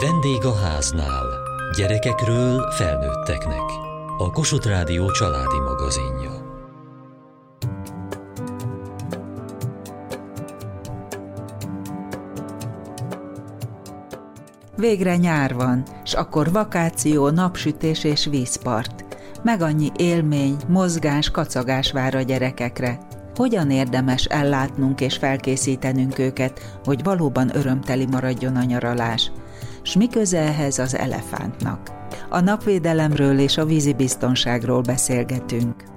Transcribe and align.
Vendég 0.00 0.44
a 0.44 0.54
háznál. 0.54 1.26
Gyerekekről 1.76 2.70
felnőtteknek. 2.70 3.62
A 4.18 4.30
Kossuth 4.30 4.66
Rádió 4.66 5.10
családi 5.10 5.58
magazinja. 5.58 6.30
Végre 14.76 15.16
nyár 15.16 15.54
van, 15.54 15.82
s 16.04 16.14
akkor 16.14 16.52
vakáció, 16.52 17.28
napsütés 17.28 18.04
és 18.04 18.24
vízpart. 18.24 19.04
Meg 19.42 19.60
annyi 19.60 19.90
élmény, 19.96 20.56
mozgás, 20.68 21.30
kacagás 21.30 21.92
vár 21.92 22.14
a 22.14 22.22
gyerekekre. 22.22 22.98
Hogyan 23.34 23.70
érdemes 23.70 24.24
ellátnunk 24.24 25.00
és 25.00 25.16
felkészítenünk 25.16 26.18
őket, 26.18 26.78
hogy 26.84 27.02
valóban 27.02 27.56
örömteli 27.56 28.06
maradjon 28.06 28.56
a 28.56 28.64
nyaralás? 28.64 29.30
S 29.84 29.96
mi 29.96 30.08
köze 30.08 30.38
ehhez 30.38 30.78
az 30.78 30.96
elefántnak? 30.96 31.90
A 32.28 32.40
napvédelemről 32.40 33.38
és 33.38 33.56
a 33.56 33.64
vízibiztonságról 33.64 34.80
beszélgetünk. 34.80 35.93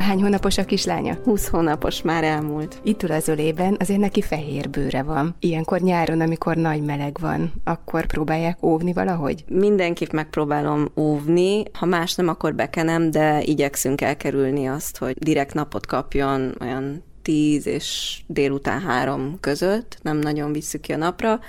Hány 0.00 0.22
hónapos 0.22 0.58
a 0.58 0.64
kislánya? 0.64 1.18
20 1.24 1.48
hónapos 1.48 2.02
már 2.02 2.24
elmúlt. 2.24 2.80
Itt 2.82 3.02
ül 3.02 3.12
az 3.12 3.28
ölében, 3.28 3.76
azért 3.78 4.00
neki 4.00 4.22
fehér 4.22 4.70
bőre 4.70 5.02
van. 5.02 5.34
Ilyenkor 5.40 5.80
nyáron, 5.80 6.20
amikor 6.20 6.56
nagy 6.56 6.82
meleg 6.82 7.16
van, 7.20 7.52
akkor 7.64 8.06
próbálják 8.06 8.62
óvni 8.62 8.92
valahogy? 8.92 9.44
Mindenképp 9.48 10.10
megpróbálom 10.10 10.88
óvni. 10.96 11.62
Ha 11.72 11.86
más 11.86 12.14
nem, 12.14 12.28
akkor 12.28 12.54
bekenem, 12.54 13.10
de 13.10 13.42
igyekszünk 13.42 14.00
elkerülni 14.00 14.66
azt, 14.68 14.98
hogy 14.98 15.16
direkt 15.18 15.54
napot 15.54 15.86
kapjon 15.86 16.54
olyan 16.60 17.02
10 17.22 17.66
és 17.66 18.20
délután 18.26 18.80
3 18.80 19.36
között, 19.40 19.98
nem 20.02 20.16
nagyon 20.16 20.52
visszük 20.52 20.80
ki 20.80 20.92
a 20.92 20.96
napra. 20.96 21.40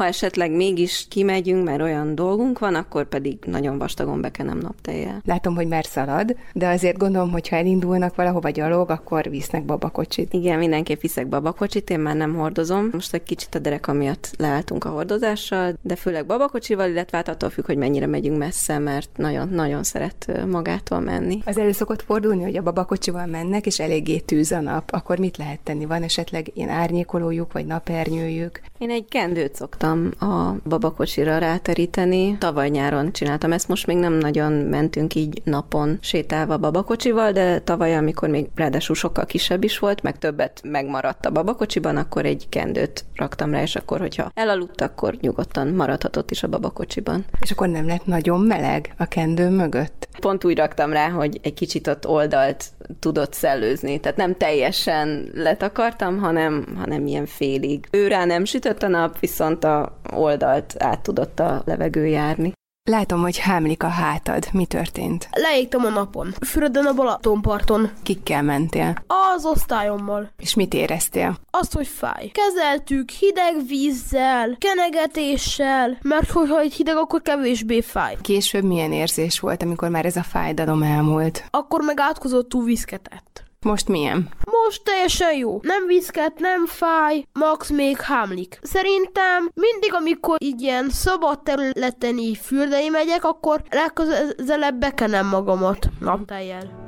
Ha 0.00 0.06
esetleg 0.06 0.50
mégis 0.50 1.06
kimegyünk, 1.08 1.64
mert 1.64 1.80
olyan 1.80 2.14
dolgunk 2.14 2.58
van, 2.58 2.74
akkor 2.74 3.08
pedig 3.08 3.38
nagyon 3.46 3.78
vastagon 3.78 4.20
bekenem 4.20 4.58
naptejjel. 4.58 5.22
Látom, 5.24 5.54
hogy 5.54 5.68
már 5.68 5.84
szalad, 5.84 6.36
de 6.52 6.68
azért 6.68 6.98
gondolom, 6.98 7.30
hogy 7.30 7.48
ha 7.48 7.56
elindulnak 7.56 8.14
valahova 8.14 8.50
gyalog, 8.50 8.90
akkor 8.90 9.30
visznek 9.30 9.64
babakocsit. 9.64 10.32
Igen, 10.32 10.58
mindenképp 10.58 11.00
viszek 11.00 11.28
babakocsit, 11.28 11.90
én 11.90 11.98
már 11.98 12.16
nem 12.16 12.34
hordozom. 12.34 12.88
Most 12.92 13.14
egy 13.14 13.22
kicsit 13.22 13.54
a 13.54 13.58
derek 13.58 13.86
miatt 13.86 14.30
leálltunk 14.38 14.84
a 14.84 14.88
hordozással, 14.88 15.74
de 15.82 15.96
főleg 15.96 16.26
babakocsival, 16.26 16.88
illetve 16.88 17.16
hát 17.16 17.28
attól 17.28 17.50
függ, 17.50 17.66
hogy 17.66 17.76
mennyire 17.76 18.06
megyünk 18.06 18.38
messze, 18.38 18.78
mert 18.78 19.10
nagyon-nagyon 19.16 19.82
szeret 19.82 20.46
magától 20.46 21.00
menni. 21.00 21.38
Az 21.44 21.58
elő 21.58 21.72
szokott 21.72 22.02
fordulni, 22.02 22.42
hogy 22.42 22.56
a 22.56 22.62
babakocsival 22.62 23.26
mennek, 23.26 23.66
és 23.66 23.80
eléggé 23.80 24.18
tűz 24.18 24.52
a 24.52 24.60
nap. 24.60 24.90
Akkor 24.92 25.18
mit 25.18 25.36
lehet 25.36 25.60
tenni? 25.60 25.84
Van 25.84 26.02
esetleg 26.02 26.50
ilyen 26.54 26.68
árnyékolójuk, 26.68 27.52
vagy 27.52 27.66
napernyőjük? 27.66 28.60
Én 28.78 28.90
egy 28.90 29.04
kendőt 29.08 29.54
szoktam 29.54 29.88
szoktam 29.90 30.28
a 30.30 30.56
babakocsira 30.68 31.38
ráteríteni. 31.38 32.38
Tavaly 32.38 32.68
nyáron 32.68 33.12
csináltam 33.12 33.52
ezt, 33.52 33.68
most 33.68 33.86
még 33.86 33.96
nem 33.96 34.12
nagyon 34.12 34.52
mentünk 34.52 35.14
így 35.14 35.40
napon 35.44 35.98
sétálva 36.00 36.58
babakocsival, 36.58 37.32
de 37.32 37.58
tavaly, 37.58 37.96
amikor 37.96 38.28
még 38.28 38.46
ráadásul 38.54 38.94
sokkal 38.94 39.26
kisebb 39.26 39.64
is 39.64 39.78
volt, 39.78 40.02
meg 40.02 40.18
többet 40.18 40.60
megmaradt 40.64 41.26
a 41.26 41.30
babakocsiban, 41.30 41.96
akkor 41.96 42.24
egy 42.24 42.46
kendőt 42.48 43.04
raktam 43.14 43.50
rá, 43.50 43.62
és 43.62 43.76
akkor, 43.76 44.00
hogyha 44.00 44.30
elaludt, 44.34 44.80
akkor 44.80 45.16
nyugodtan 45.20 45.68
maradhatott 45.68 46.30
is 46.30 46.42
a 46.42 46.48
babakocsiban. 46.48 47.24
És 47.40 47.50
akkor 47.50 47.68
nem 47.68 47.86
lett 47.86 48.06
nagyon 48.06 48.40
meleg 48.40 48.94
a 48.98 49.04
kendő 49.04 49.48
mögött? 49.48 50.08
Pont 50.20 50.44
úgy 50.44 50.56
raktam 50.56 50.92
rá, 50.92 51.08
hogy 51.08 51.40
egy 51.42 51.54
kicsit 51.54 51.86
ott 51.86 52.06
oldalt 52.06 52.64
tudott 52.98 53.32
szellőzni, 53.32 54.00
tehát 54.00 54.16
nem 54.16 54.36
teljesen 54.36 55.30
letakartam, 55.34 56.18
hanem, 56.18 56.66
hanem 56.76 57.06
ilyen 57.06 57.26
félig. 57.26 57.86
Ő 57.90 58.08
nem 58.08 58.44
sütött 58.44 58.82
a 58.82 58.88
nap, 58.88 59.18
viszont 59.18 59.64
a 59.64 60.00
oldalt 60.12 60.74
át 60.78 61.00
tudott 61.00 61.40
a 61.40 61.62
levegő 61.64 62.06
járni. 62.06 62.52
Látom, 62.90 63.20
hogy 63.20 63.38
hámlik 63.38 63.82
a 63.82 63.88
hátad. 63.88 64.48
Mi 64.52 64.66
történt? 64.66 65.28
Leégtem 65.32 65.84
a 65.84 65.88
napon. 65.88 66.34
Fürödön 66.40 66.86
a 66.86 66.92
Balatonparton. 66.92 67.90
Kikkel 68.02 68.42
mentél? 68.42 68.94
Az 69.34 69.44
osztályommal. 69.44 70.30
És 70.38 70.54
mit 70.54 70.74
éreztél? 70.74 71.36
Azt, 71.50 71.72
hogy 71.72 71.86
fáj. 71.86 72.30
Kezeltük 72.32 73.10
hideg 73.10 73.54
vízzel, 73.66 74.56
kenegetéssel, 74.58 75.98
mert 76.02 76.30
hogyha 76.30 76.60
egy 76.60 76.72
hideg, 76.72 76.96
akkor 76.96 77.22
kevésbé 77.22 77.80
fáj. 77.80 78.16
Később 78.20 78.64
milyen 78.64 78.92
érzés 78.92 79.40
volt, 79.40 79.62
amikor 79.62 79.88
már 79.88 80.04
ez 80.04 80.16
a 80.16 80.22
fájdalom 80.22 80.82
elmúlt? 80.82 81.44
Akkor 81.50 81.80
meg 81.80 82.00
átkozott 82.00 82.52
viszketett. 82.64 83.49
Most 83.64 83.88
milyen? 83.88 84.28
Most 84.50 84.84
teljesen 84.84 85.36
jó. 85.36 85.58
Nem 85.62 85.86
viszket, 85.86 86.38
nem 86.38 86.66
fáj, 86.66 87.24
max 87.32 87.70
még 87.70 88.00
hámlik. 88.00 88.58
Szerintem 88.62 89.50
mindig, 89.54 89.94
amikor 89.94 90.36
így 90.42 90.60
ilyen 90.60 90.88
szabad 90.88 91.42
területen 91.42 92.18
így 92.18 92.36
fürdei 92.36 92.88
megyek, 92.88 93.24
akkor 93.24 93.62
legközelebb 93.70 94.78
bekenem 94.78 95.26
magamat 95.26 95.88
naptejjel. 96.00 96.84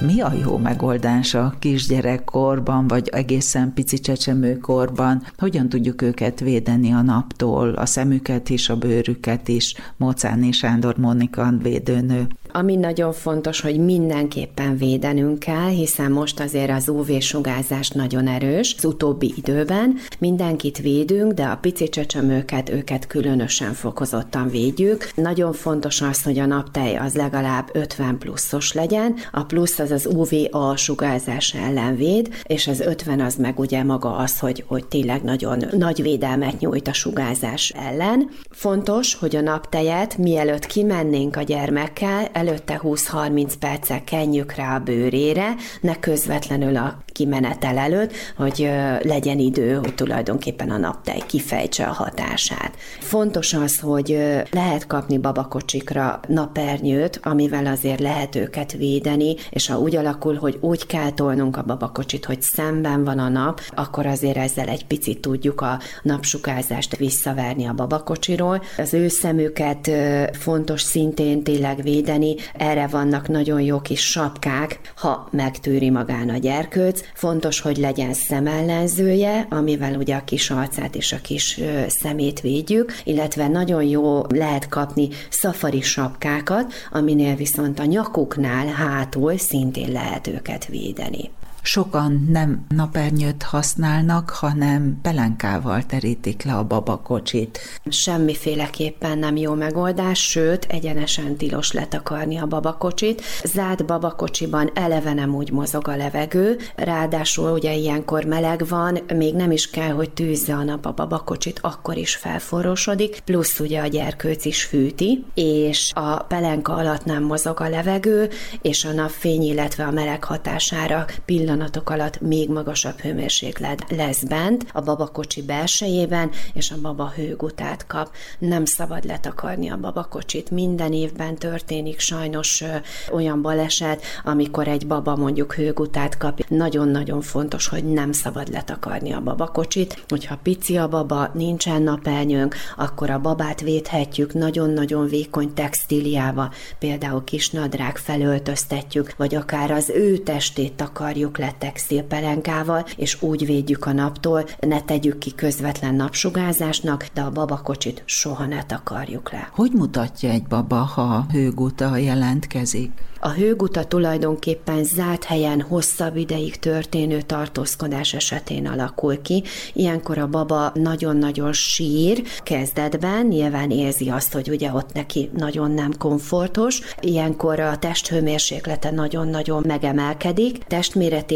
Mi 0.00 0.20
a 0.20 0.32
jó 0.32 0.56
megoldás 0.56 1.34
a 1.34 1.54
kisgyerekkorban, 1.58 2.88
vagy 2.88 3.08
egészen 3.08 3.72
pici 3.74 3.98
csecsemőkorban? 3.98 5.22
Hogyan 5.38 5.68
tudjuk 5.68 6.02
őket 6.02 6.40
védeni 6.40 6.92
a 6.92 7.02
naptól, 7.02 7.74
a 7.74 7.86
szemüket 7.86 8.48
is, 8.48 8.68
a 8.68 8.76
bőrüket 8.76 9.48
is? 9.48 9.74
Mocáni 9.96 10.52
Sándor 10.52 10.96
Monika 10.96 11.52
védőnő. 11.62 12.26
Ami 12.58 12.76
nagyon 12.76 13.12
fontos, 13.12 13.60
hogy 13.60 13.78
mindenképpen 13.78 14.76
védenünk 14.76 15.38
kell, 15.38 15.68
hiszen 15.68 16.12
most 16.12 16.40
azért 16.40 16.70
az 16.70 16.88
UV-sugárzás 16.88 17.88
nagyon 17.88 18.26
erős 18.26 18.74
az 18.78 18.84
utóbbi 18.84 19.32
időben. 19.36 19.96
Mindenkit 20.18 20.78
védünk, 20.78 21.32
de 21.32 21.44
a 21.44 21.56
pici 21.56 21.88
csecsemőket, 21.88 22.68
őket 22.68 23.06
különösen 23.06 23.72
fokozottan 23.72 24.48
védjük. 24.48 25.10
Nagyon 25.14 25.52
fontos 25.52 26.00
az, 26.00 26.22
hogy 26.22 26.38
a 26.38 26.46
naptej 26.46 26.96
az 26.96 27.14
legalább 27.14 27.68
50 27.72 28.18
pluszos 28.18 28.72
legyen. 28.72 29.14
A 29.32 29.42
plusz 29.42 29.78
az 29.78 29.90
az 29.90 30.06
UVA 30.06 30.76
sugárzás 30.76 31.54
ellen 31.54 31.96
véd, 31.96 32.28
és 32.46 32.66
az 32.66 32.80
50 32.80 33.20
az 33.20 33.34
meg 33.34 33.58
ugye 33.58 33.82
maga 33.82 34.16
az, 34.16 34.38
hogy, 34.38 34.64
hogy 34.66 34.86
tényleg 34.86 35.22
nagyon 35.22 35.64
nagy 35.72 36.02
védelmet 36.02 36.60
nyújt 36.60 36.88
a 36.88 36.92
sugárzás 36.92 37.68
ellen. 37.68 38.30
Fontos, 38.50 39.14
hogy 39.14 39.36
a 39.36 39.40
naptejet 39.40 40.18
mielőtt 40.18 40.66
kimennénk 40.66 41.36
a 41.36 41.42
gyermekkel, 41.42 42.28
előtte 42.46 42.80
20-30 42.82 43.52
perccel 43.60 44.04
kenjük 44.04 44.52
rá 44.52 44.74
a 44.76 44.80
bőrére, 44.80 45.54
ne 45.80 45.98
közvetlenül 45.98 46.76
a 46.76 47.04
kimenetel 47.16 47.78
előtt, 47.78 48.12
hogy 48.36 48.70
legyen 49.02 49.38
idő, 49.38 49.74
hogy 49.74 49.94
tulajdonképpen 49.94 50.70
a 50.70 50.76
naptej 50.76 51.22
kifejtse 51.26 51.84
a 51.84 51.92
hatását. 51.92 52.76
Fontos 53.00 53.52
az, 53.52 53.78
hogy 53.80 54.18
lehet 54.50 54.86
kapni 54.86 55.18
babakocsikra 55.18 56.20
napernyőt, 56.28 57.20
amivel 57.22 57.66
azért 57.66 58.00
lehet 58.00 58.34
őket 58.34 58.72
védeni, 58.72 59.34
és 59.50 59.66
ha 59.66 59.78
úgy 59.78 59.96
alakul, 59.96 60.34
hogy 60.34 60.58
úgy 60.60 60.86
kell 60.86 61.10
tolnunk 61.10 61.56
a 61.56 61.62
babakocsit, 61.62 62.24
hogy 62.24 62.42
szemben 62.42 63.04
van 63.04 63.18
a 63.18 63.28
nap, 63.28 63.60
akkor 63.74 64.06
azért 64.06 64.36
ezzel 64.36 64.68
egy 64.68 64.86
picit 64.86 65.20
tudjuk 65.20 65.60
a 65.60 65.78
napsukárzást 66.02 66.96
visszaverni 66.96 67.66
a 67.66 67.72
babakocsiról. 67.72 68.62
Az 68.78 68.94
ő 68.94 69.08
szemüket 69.08 69.90
fontos 70.32 70.80
szintén 70.82 71.42
tényleg 71.42 71.82
védeni, 71.82 72.34
erre 72.56 72.86
vannak 72.86 73.28
nagyon 73.28 73.60
jó 73.60 73.80
kis 73.80 74.10
sapkák, 74.10 74.80
ha 74.96 75.28
megtűri 75.30 75.90
magán 75.90 76.28
a 76.28 76.36
gyerkőc. 76.36 77.05
Fontos, 77.14 77.60
hogy 77.60 77.76
legyen 77.76 78.12
szemellenzője, 78.12 79.46
amivel 79.50 79.94
ugye 79.94 80.14
a 80.14 80.24
kis 80.24 80.50
arcát 80.50 80.94
és 80.94 81.12
a 81.12 81.20
kis 81.20 81.60
szemét 81.88 82.40
védjük, 82.40 82.92
illetve 83.04 83.48
nagyon 83.48 83.82
jó 83.82 84.22
lehet 84.28 84.68
kapni 84.68 85.08
szafari 85.30 85.80
sapkákat, 85.80 86.72
aminél 86.90 87.34
viszont 87.34 87.78
a 87.78 87.84
nyakuknál 87.84 88.66
hátul 88.66 89.36
szintén 89.36 89.92
lehet 89.92 90.26
őket 90.26 90.66
védeni 90.66 91.30
sokan 91.66 92.26
nem 92.30 92.66
napernyőt 92.68 93.42
használnak, 93.42 94.30
hanem 94.30 94.98
pelenkával 95.02 95.86
terítik 95.86 96.42
le 96.42 96.52
a 96.52 96.64
babakocsit. 96.64 97.58
Semmiféleképpen 97.88 99.18
nem 99.18 99.36
jó 99.36 99.54
megoldás, 99.54 100.28
sőt, 100.28 100.64
egyenesen 100.64 101.36
tilos 101.36 101.72
letakarni 101.72 102.36
a 102.36 102.46
babakocsit. 102.46 103.22
Zárt 103.44 103.86
babakocsiban 103.86 104.70
eleve 104.74 105.12
nem 105.12 105.34
úgy 105.34 105.50
mozog 105.50 105.88
a 105.88 105.96
levegő, 105.96 106.58
ráadásul 106.76 107.50
ugye 107.50 107.74
ilyenkor 107.74 108.24
meleg 108.24 108.66
van, 108.68 108.98
még 109.14 109.34
nem 109.34 109.50
is 109.50 109.70
kell, 109.70 109.92
hogy 109.92 110.10
tűzze 110.10 110.54
a 110.54 110.62
nap 110.62 110.86
a 110.86 110.92
babakocsit, 110.92 111.58
akkor 111.62 111.96
is 111.96 112.14
felforrósodik, 112.14 113.20
plusz 113.24 113.60
ugye 113.60 113.80
a 113.80 113.86
gyerkőc 113.86 114.44
is 114.44 114.64
fűti, 114.64 115.24
és 115.34 115.92
a 115.94 116.16
pelenka 116.22 116.74
alatt 116.74 117.04
nem 117.04 117.22
mozog 117.22 117.60
a 117.60 117.68
levegő, 117.68 118.28
és 118.62 118.84
a 118.84 118.92
napfény, 118.92 119.42
illetve 119.42 119.84
a 119.84 119.90
meleg 119.90 120.24
hatására 120.24 121.04
pillanat 121.24 121.54
pillanatok 121.56 121.90
alatt 121.90 122.20
még 122.20 122.48
magasabb 122.48 123.00
hőmérséklet 123.00 123.84
lesz 123.88 124.22
bent 124.22 124.66
a 124.72 124.80
babakocsi 124.80 125.42
belsejében, 125.42 126.30
és 126.52 126.70
a 126.70 126.80
baba 126.82 127.12
hőgutát 127.16 127.86
kap. 127.86 128.10
Nem 128.38 128.64
szabad 128.64 129.04
letakarni 129.04 129.70
a 129.70 129.76
babakocsit. 129.76 130.50
Minden 130.50 130.92
évben 130.92 131.34
történik 131.34 131.98
sajnos 131.98 132.64
olyan 133.12 133.42
baleset, 133.42 134.02
amikor 134.24 134.68
egy 134.68 134.86
baba 134.86 135.16
mondjuk 135.16 135.54
hőgutát 135.54 136.16
kap. 136.16 136.44
Nagyon-nagyon 136.48 137.20
fontos, 137.20 137.68
hogy 137.68 137.84
nem 137.84 138.12
szabad 138.12 138.48
letakarni 138.48 139.12
a 139.12 139.20
babakocsit. 139.20 140.04
Hogyha 140.08 140.38
pici 140.42 140.76
a 140.76 140.88
baba, 140.88 141.30
nincsen 141.34 141.82
napelnyőnk, 141.82 142.54
akkor 142.76 143.10
a 143.10 143.20
babát 143.20 143.60
védhetjük 143.60 144.34
nagyon-nagyon 144.34 145.08
vékony 145.08 145.54
textíliával, 145.54 146.52
például 146.78 147.24
kis 147.24 147.50
nadrág 147.50 147.96
felöltöztetjük, 147.96 149.14
vagy 149.16 149.34
akár 149.34 149.70
az 149.70 149.88
ő 149.88 150.18
testét 150.18 150.72
takarjuk 150.72 151.38
le 151.38 151.45
textilpelenkával, 151.50 152.84
és 152.96 153.22
úgy 153.22 153.46
védjük 153.46 153.86
a 153.86 153.92
naptól, 153.92 154.44
ne 154.60 154.80
tegyük 154.80 155.18
ki 155.18 155.34
közvetlen 155.34 155.94
napsugázásnak, 155.94 157.06
de 157.14 157.20
a 157.20 157.30
babakocsit 157.30 158.02
soha 158.04 158.46
ne 158.46 158.64
takarjuk 158.64 159.32
le. 159.32 159.48
Hogy 159.52 159.70
mutatja 159.72 160.30
egy 160.30 160.46
baba, 160.46 160.76
ha 160.76 161.26
hőguta 161.32 161.96
jelentkezik? 161.96 162.90
A 163.20 163.28
hőguta 163.28 163.84
tulajdonképpen 163.84 164.84
zárt 164.84 165.24
helyen 165.24 165.60
hosszabb 165.60 166.16
ideig 166.16 166.58
történő 166.58 167.22
tartózkodás 167.22 168.14
esetén 168.14 168.66
alakul 168.66 169.22
ki. 169.22 169.42
Ilyenkor 169.72 170.18
a 170.18 170.26
baba 170.26 170.72
nagyon-nagyon 170.74 171.52
sír 171.52 172.22
kezdetben, 172.42 173.26
nyilván 173.26 173.70
érzi 173.70 174.08
azt, 174.08 174.32
hogy 174.32 174.48
ugye 174.48 174.72
ott 174.72 174.92
neki 174.92 175.30
nagyon 175.36 175.70
nem 175.70 175.92
komfortos. 175.98 176.80
Ilyenkor 177.00 177.60
a 177.60 177.78
testhőmérséklete 177.78 178.90
nagyon-nagyon 178.90 179.62
megemelkedik. 179.66 180.58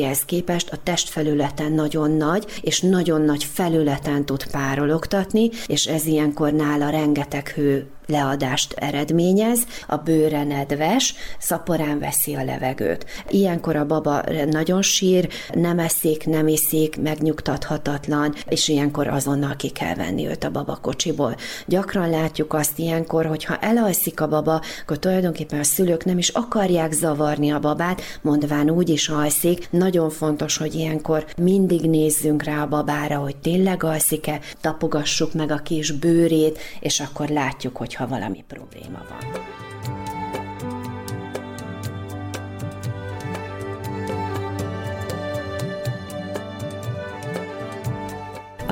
Testméretéhez 0.00 0.24
képest 0.24 0.72
a 0.72 0.76
testfelületen 0.82 1.72
nagyon 1.72 2.10
nagy, 2.10 2.46
és 2.60 2.80
nagyon 2.80 3.22
nagy 3.22 3.44
felületen 3.44 4.24
tud 4.24 4.50
párologtatni, 4.50 5.50
és 5.66 5.86
ez 5.86 6.06
ilyenkor 6.06 6.52
nála 6.52 6.90
rengeteg 6.90 7.48
hő 7.48 7.90
leadást 8.10 8.72
eredményez, 8.72 9.60
a 9.86 9.96
bőre 9.96 10.44
nedves, 10.44 11.14
szaporán 11.38 11.98
veszi 11.98 12.34
a 12.34 12.44
levegőt. 12.44 13.06
Ilyenkor 13.28 13.76
a 13.76 13.86
baba 13.86 14.22
nagyon 14.50 14.82
sír, 14.82 15.28
nem 15.54 15.78
eszik, 15.78 16.26
nem 16.26 16.48
iszik, 16.48 17.00
megnyugtathatatlan, 17.00 18.34
és 18.48 18.68
ilyenkor 18.68 19.08
azonnal 19.08 19.56
ki 19.56 19.68
kell 19.68 19.94
venni 19.94 20.28
őt 20.28 20.44
a 20.44 20.50
babakocsiból. 20.50 21.36
Gyakran 21.66 22.10
látjuk 22.10 22.54
azt 22.54 22.78
ilyenkor, 22.78 23.26
hogy 23.26 23.44
ha 23.44 23.56
elalszik 23.56 24.20
a 24.20 24.28
baba, 24.28 24.60
akkor 24.82 24.98
tulajdonképpen 24.98 25.58
a 25.58 25.64
szülők 25.64 26.04
nem 26.04 26.18
is 26.18 26.28
akarják 26.28 26.92
zavarni 26.92 27.50
a 27.50 27.58
babát, 27.58 28.02
mondván 28.22 28.70
úgy 28.70 28.88
is 28.88 29.08
alszik. 29.08 29.70
Nagyon 29.70 30.10
fontos, 30.10 30.56
hogy 30.56 30.74
ilyenkor 30.74 31.26
mindig 31.36 31.80
nézzünk 31.80 32.42
rá 32.42 32.62
a 32.62 32.68
babára, 32.68 33.16
hogy 33.16 33.36
tényleg 33.36 33.82
alszik-e, 33.82 34.40
tapogassuk 34.60 35.34
meg 35.34 35.50
a 35.50 35.56
kis 35.56 35.90
bőrét, 35.90 36.58
és 36.80 37.00
akkor 37.00 37.28
látjuk, 37.28 37.76
hogy 37.76 37.94
ha 38.00 38.06
valami 38.06 38.44
probléma 38.48 39.02
van. 39.08 39.58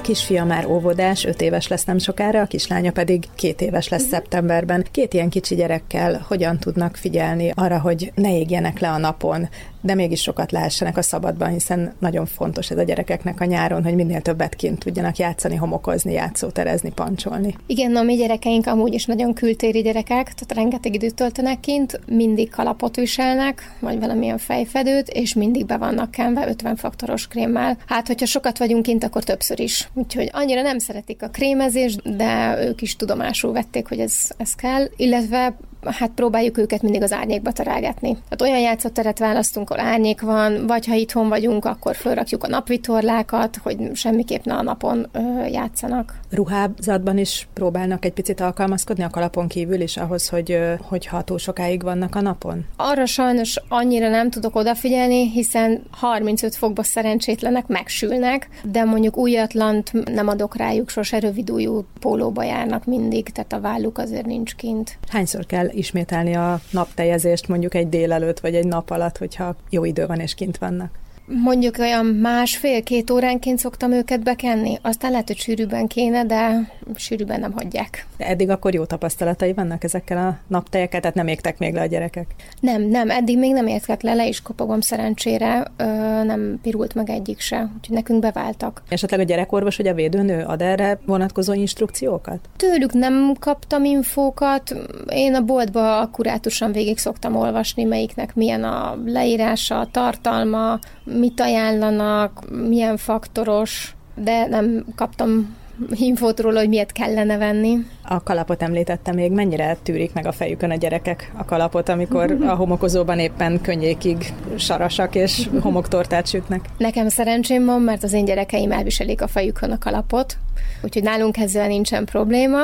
Kisfia 0.09 0.45
már 0.45 0.67
óvodás, 0.67 1.25
öt 1.25 1.41
éves 1.41 1.69
lesz 1.69 1.85
nem 1.85 1.99
sokára, 1.99 2.41
a 2.41 2.47
kislánya 2.47 2.93
pedig 2.93 3.25
két 3.35 3.61
éves 3.61 3.89
lesz 3.89 4.07
szeptemberben. 4.07 4.87
Két 4.91 5.15
ilyen 5.15 5.29
kicsi 5.29 5.55
gyerekkel 5.55 6.25
hogyan 6.29 6.59
tudnak 6.59 6.97
figyelni 6.97 7.53
arra, 7.55 7.81
hogy 7.81 8.13
ne 8.15 8.39
égjenek 8.39 8.79
le 8.79 8.91
a 8.91 8.99
napon, 8.99 9.49
de 9.81 9.95
mégis 9.95 10.23
sokat 10.23 10.53
lehessenek 10.53 10.97
a 10.97 11.03
szabadban, 11.03 11.49
hiszen 11.49 11.93
nagyon 11.99 12.27
fontos 12.27 12.71
ez 12.71 12.79
a 12.79 12.83
gyerekeknek 12.83 13.41
a 13.41 13.45
nyáron, 13.45 13.85
hogy 13.85 13.95
minél 13.95 14.21
többet 14.21 14.55
kint 14.55 14.79
tudjanak 14.79 15.17
játszani, 15.17 15.55
homokozni, 15.55 16.13
játszóterezni, 16.13 16.91
pancsolni. 16.91 17.55
Igen, 17.67 17.97
a 17.97 18.03
mi 18.03 18.15
gyerekeink 18.15 18.67
amúgy 18.67 18.95
is 18.95 19.05
nagyon 19.05 19.35
kültéri 19.35 19.81
gyerekek, 19.81 20.25
tehát 20.25 20.55
rengeteg 20.55 20.95
időt 20.95 21.15
töltenek 21.15 21.61
kint, 21.61 22.01
mindig 22.07 22.51
kalapot 22.51 22.97
viselnek, 22.97 23.75
vagy 23.81 23.99
valamilyen 23.99 24.39
fejfedőt, 24.39 25.09
és 25.09 25.35
mindig 25.35 25.67
be 25.67 25.77
vannak 25.77 26.11
kenve 26.11 26.49
50 26.49 26.77
faktoros 26.77 27.27
krémmel. 27.27 27.77
Hát, 27.87 28.07
hogyha 28.07 28.27
sokat 28.27 28.59
vagyunk 28.59 28.83
kint, 28.83 29.05
akkor 29.05 29.25
többször 29.25 29.61
is. 29.61 29.89
Úgyhogy 29.95 30.31
annyira 30.33 30.63
nem 30.63 30.79
szeretik 30.79 31.23
a 31.23 31.29
krémezést, 31.29 32.17
de 32.17 32.59
ők 32.67 32.83
is 32.83 32.97
tudomásul 32.97 33.53
vették, 33.53 33.89
hogy 33.89 33.99
ez, 33.99 34.15
ez 34.37 34.55
kell, 34.55 34.85
illetve 34.97 35.57
hát 35.91 36.11
próbáljuk 36.11 36.59
őket 36.59 36.83
mindig 36.83 37.03
az 37.03 37.13
árnyékba 37.13 37.53
terelgetni. 37.53 38.13
Tehát 38.13 38.43
olyan 38.43 38.61
játszóteret 38.61 39.19
választunk, 39.19 39.71
ahol 39.71 39.85
árnyék 39.85 40.21
van, 40.21 40.67
vagy 40.67 40.87
ha 40.87 40.95
itthon 40.95 41.29
vagyunk, 41.29 41.65
akkor 41.65 41.97
fölrakjuk 41.97 42.45
a 42.45 42.49
napvitorlákat, 42.49 43.57
hogy 43.63 43.77
semmiképp 43.95 44.45
ne 44.45 44.55
a 44.55 44.63
napon 44.63 45.07
ö, 45.13 45.45
játszanak. 45.47 46.15
Ruházatban 46.31 47.19
is 47.19 47.49
próbálnak 47.55 48.05
egy 48.05 48.13
picit 48.13 48.41
alkalmazkodni 48.41 49.03
a 49.03 49.11
kalapon 49.11 49.49
kívül 49.49 49.81
is 49.81 49.97
ahhoz, 49.97 50.29
hogy, 50.29 50.59
hogy 50.81 51.09
túl 51.25 51.39
sokáig 51.39 51.83
vannak 51.83 52.15
a 52.15 52.21
napon? 52.21 52.65
Arra 52.77 53.07
sajnos 53.07 53.61
annyira 53.69 54.09
nem 54.09 54.31
tudok 54.31 54.57
odafigyelni, 54.57 55.31
hiszen 55.31 55.83
35 55.91 56.55
fokba 56.55 56.83
szerencsétlenek 56.83 57.67
megsülnek, 57.67 58.49
de 58.63 58.85
mondjuk 58.85 59.17
újatlant 59.17 59.93
nem 60.13 60.29
adok 60.29 60.57
rájuk, 60.57 60.89
sose 60.89 61.19
rövidújú 61.19 61.85
pólóba 62.01 62.43
járnak 62.43 62.85
mindig, 62.85 63.29
tehát 63.29 63.53
a 63.53 63.61
válluk 63.61 63.99
azért 63.99 64.27
nincs 64.27 64.55
kint. 64.55 64.99
Hányszor 65.09 65.47
kell 65.47 65.69
ismételni 65.79 66.35
a 66.35 66.61
naptejezést 66.71 67.49
mondjuk 67.49 67.75
egy 67.75 67.89
délelőtt 67.89 68.41
vagy 68.41 68.55
egy 68.55 68.67
nap 68.67 68.91
alatt, 68.91 69.19
hogyha 69.19 69.57
jó 69.71 69.85
idő 69.85 70.07
van 70.07 70.21
és 70.21 70.35
kint 70.35 70.59
vannak? 70.59 70.99
Mondjuk 71.29 71.79
olyan 71.79 72.07
másfél-két 72.07 73.11
óránként 73.11 73.59
szoktam 73.59 73.93
őket 73.93 74.23
bekenni. 74.23 74.79
Aztán 74.83 75.11
lehet, 75.11 75.27
hogy 75.27 75.37
sűrűben 75.37 75.87
kéne, 75.87 76.25
de 76.25 76.73
sűrűben 76.95 77.41
nem 77.41 77.53
hagyják. 77.53 78.07
De 78.17 78.27
eddig 78.27 78.51
akkor 78.51 78.75
jó 78.75 78.85
tapasztalatai 78.85 79.53
vannak 79.53 79.85
ezekkel 79.85 80.19
a 80.19 80.39
naptejekkel, 80.47 81.01
tehát 81.01 81.17
nem 81.17 81.27
égtek 81.27 81.59
még 81.59 81.75
le 81.75 81.81
a 81.81 81.87
gyerekek? 81.87 82.27
Nem, 82.61 82.83
nem, 82.83 83.11
eddig 83.11 83.39
még 83.39 83.53
nem 83.53 83.67
értek 83.67 84.03
le, 84.03 84.15
le 84.15 84.27
is 84.27 84.43
kopogom 84.43 84.81
szerencsére, 84.81 85.67
ö, 85.77 85.85
nem 86.25 86.59
pirult 86.63 86.95
meg 86.95 87.11
egyik 87.11 87.41
se, 87.41 87.71
úgyhogy 87.77 87.97
nekünk 87.97 88.21
beváltak. 88.21 88.83
Esetleg 88.89 89.21
a 89.21 89.23
gyerekorvos 89.23 89.77
vagy 89.77 89.87
a 89.87 89.95
védőnő 89.95 90.45
ad 90.45 90.63
erre 90.63 90.99
vonatkozó 91.07 91.53
instrukciókat? 91.53 92.39
Tőlük 92.57 92.93
nem 92.93 93.33
kaptam 93.39 93.85
infókat, 93.85 94.75
én 95.09 95.35
a 95.35 95.41
boltba 95.41 96.01
akkurátusan 96.01 96.73
végig 96.73 96.99
szoktam 96.99 97.37
olvasni, 97.37 97.85
melyiknek 97.85 98.35
milyen 98.35 98.65
a 98.65 98.99
leírása, 99.05 99.79
a 99.81 99.89
tartalma, 99.91 100.79
mit 101.19 101.41
ajánlanak, 101.41 102.45
milyen 102.69 102.97
faktoros, 102.97 103.95
de 104.15 104.47
nem 104.47 104.85
kaptam 104.95 105.57
infót 105.91 106.41
róla, 106.41 106.59
hogy 106.59 106.69
miért 106.69 106.93
kellene 106.93 107.37
venni. 107.37 107.77
A 108.03 108.23
kalapot 108.23 108.63
említette 108.63 109.13
még, 109.13 109.33
mennyire 109.33 109.77
tűrik 109.83 110.13
meg 110.13 110.27
a 110.27 110.33
fejükön 110.33 110.71
a 110.71 110.75
gyerekek 110.75 111.33
a 111.37 111.45
kalapot, 111.45 111.89
amikor 111.89 112.37
a 112.47 112.55
homokozóban 112.55 113.19
éppen 113.19 113.61
könnyékig 113.61 114.33
sarasak 114.57 115.15
és 115.15 115.49
homoktortát 115.61 116.27
sütnek? 116.27 116.65
Nekem 116.79 117.09
szerencsém 117.09 117.65
van, 117.65 117.81
mert 117.81 118.03
az 118.03 118.13
én 118.13 118.25
gyerekeim 118.25 118.73
elviselik 118.73 119.23
a 119.23 119.27
fejükön 119.27 119.71
a 119.71 119.79
kalapot, 119.79 120.37
úgyhogy 120.83 121.03
nálunk 121.03 121.37
ezzel 121.37 121.67
nincsen 121.67 122.05
probléma, 122.05 122.61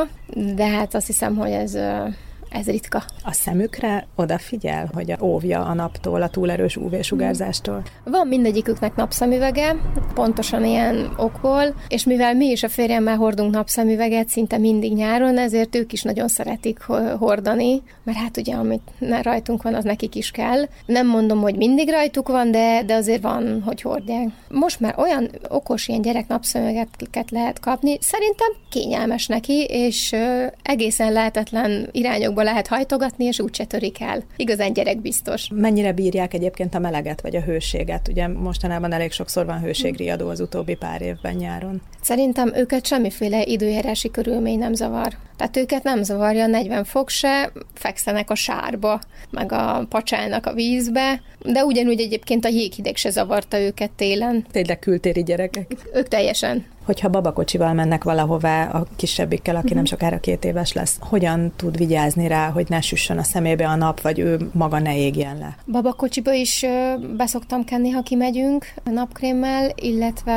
de 0.55 0.67
hát 0.67 0.95
azt 0.95 1.07
hiszem, 1.07 1.37
hogy 1.37 1.51
ez 1.51 1.79
ez 2.55 2.67
ritka. 2.67 3.03
A 3.23 3.33
szemükre 3.33 4.07
odafigyel, 4.17 4.91
hogy 4.93 5.15
óvja 5.21 5.65
a 5.65 5.75
naptól, 5.75 6.23
a 6.23 6.29
túlerős 6.29 6.77
UV-sugárzástól? 6.77 7.83
Van 8.05 8.27
mindegyiküknek 8.27 8.95
napszemüvege, 8.95 9.77
pontosan 10.15 10.65
ilyen 10.65 11.15
okból, 11.17 11.75
és 11.89 12.05
mivel 12.05 12.35
mi 12.35 12.47
is 12.47 12.63
a 12.63 12.69
férjemmel 12.69 13.17
hordunk 13.17 13.53
napszemüveget 13.55 14.29
szinte 14.29 14.59
mindig 14.59 14.95
nyáron, 14.95 15.39
ezért 15.39 15.75
ők 15.75 15.93
is 15.93 16.03
nagyon 16.03 16.29
szeretik 16.29 16.83
hordani, 17.19 17.83
mert 18.03 18.19
hát 18.19 18.37
ugye 18.37 18.55
amit 18.55 18.91
rajtunk 19.23 19.63
van, 19.63 19.75
az 19.75 19.85
nekik 19.85 20.15
is 20.15 20.31
kell. 20.31 20.69
Nem 20.87 21.07
mondom, 21.07 21.41
hogy 21.41 21.57
mindig 21.57 21.91
rajtuk 21.91 22.29
van, 22.29 22.51
de, 22.51 22.83
de 22.87 22.95
azért 22.95 23.23
van, 23.23 23.63
hogy 23.65 23.81
hordják. 23.81 24.29
Most 24.49 24.81
már 24.81 24.95
olyan 24.99 25.31
okos 25.49 25.89
ilyen 25.89 26.03
gyerek 26.03 26.29
napszemüveget 26.29 27.31
lehet 27.31 27.61
kapni, 27.61 27.99
szerintem 28.01 28.49
kényelmes 28.71 29.27
neki, 29.27 29.65
és 29.69 30.15
egészen 30.63 31.13
lehetetlen 31.13 31.89
irányokba 31.93 32.43
lehet 32.45 32.67
hajtogatni, 32.67 33.25
és 33.25 33.41
úgyse 33.41 33.65
törik 33.65 34.01
el. 34.01 34.23
Igazán 34.37 34.73
gyerekbiztos. 34.73 35.49
Mennyire 35.55 35.93
bírják 35.93 36.35
egyébként 36.35 36.75
a 36.75 36.79
meleget 36.79 37.21
vagy 37.21 37.37
a 37.37 37.41
hőséget? 37.41 38.09
Ugye 38.09 38.29
mostanában 38.29 38.93
elég 38.93 39.13
sokszor 39.13 39.47
van 39.47 39.61
hőségriadó 39.61 40.29
az 40.29 40.41
utóbbi 40.41 40.75
pár 40.75 41.03
évben 41.03 41.35
nyáron. 41.35 41.83
Szerintem 42.03 42.53
őket 42.55 42.87
semmiféle 42.87 43.43
időjárási 43.43 44.11
körülmény 44.11 44.59
nem 44.59 44.75
zavar. 44.75 45.13
Tehát 45.37 45.57
őket 45.57 45.83
nem 45.83 46.03
zavarja 46.03 46.47
40 46.47 46.85
fok 46.85 47.09
se, 47.09 47.53
fekszenek 47.75 48.31
a 48.31 48.35
sárba, 48.35 49.01
meg 49.31 49.53
a 49.53 49.87
pacsálnak 49.89 50.47
a 50.47 50.53
vízbe, 50.53 51.23
de 51.43 51.65
ugyanúgy 51.65 52.01
egyébként 52.01 52.45
a 52.45 52.49
jéghideg 52.49 52.97
se 52.97 53.11
zavarta 53.11 53.61
őket 53.61 53.91
télen. 53.91 54.47
Tényleg 54.51 54.79
kültéri 54.79 55.23
gyerekek. 55.23 55.73
Ők 55.95 56.09
teljesen. 56.09 56.65
Hogyha 56.85 57.09
babakocsival 57.09 57.73
mennek 57.73 58.05
valahová 58.05 58.69
a 58.71 58.87
kisebbikkel, 58.97 59.57
aki 59.57 59.75
nem 59.75 59.85
sokára 59.85 60.21
két 60.21 60.45
éves 60.45 60.73
lesz, 60.73 60.97
hogyan 61.01 61.53
tud 61.57 61.77
vigyázni 61.77 62.27
rá, 62.27 62.51
hogy 62.51 62.67
ne 62.69 62.81
süssön 62.81 63.19
a 63.19 63.23
szemébe 63.23 63.69
a 63.69 63.75
nap, 63.75 64.01
vagy 64.01 64.19
ő 64.19 64.51
maga 64.53 64.79
ne 64.79 64.99
égjen 64.99 65.39
le? 65.39 65.57
Babakocsiba 65.67 66.33
is 66.33 66.67
beszoktam 67.17 67.65
kenni, 67.65 67.91
ha 67.91 68.03
kimegyünk 68.03 68.67
napkrémmel, 68.85 69.73
illetve 69.75 70.33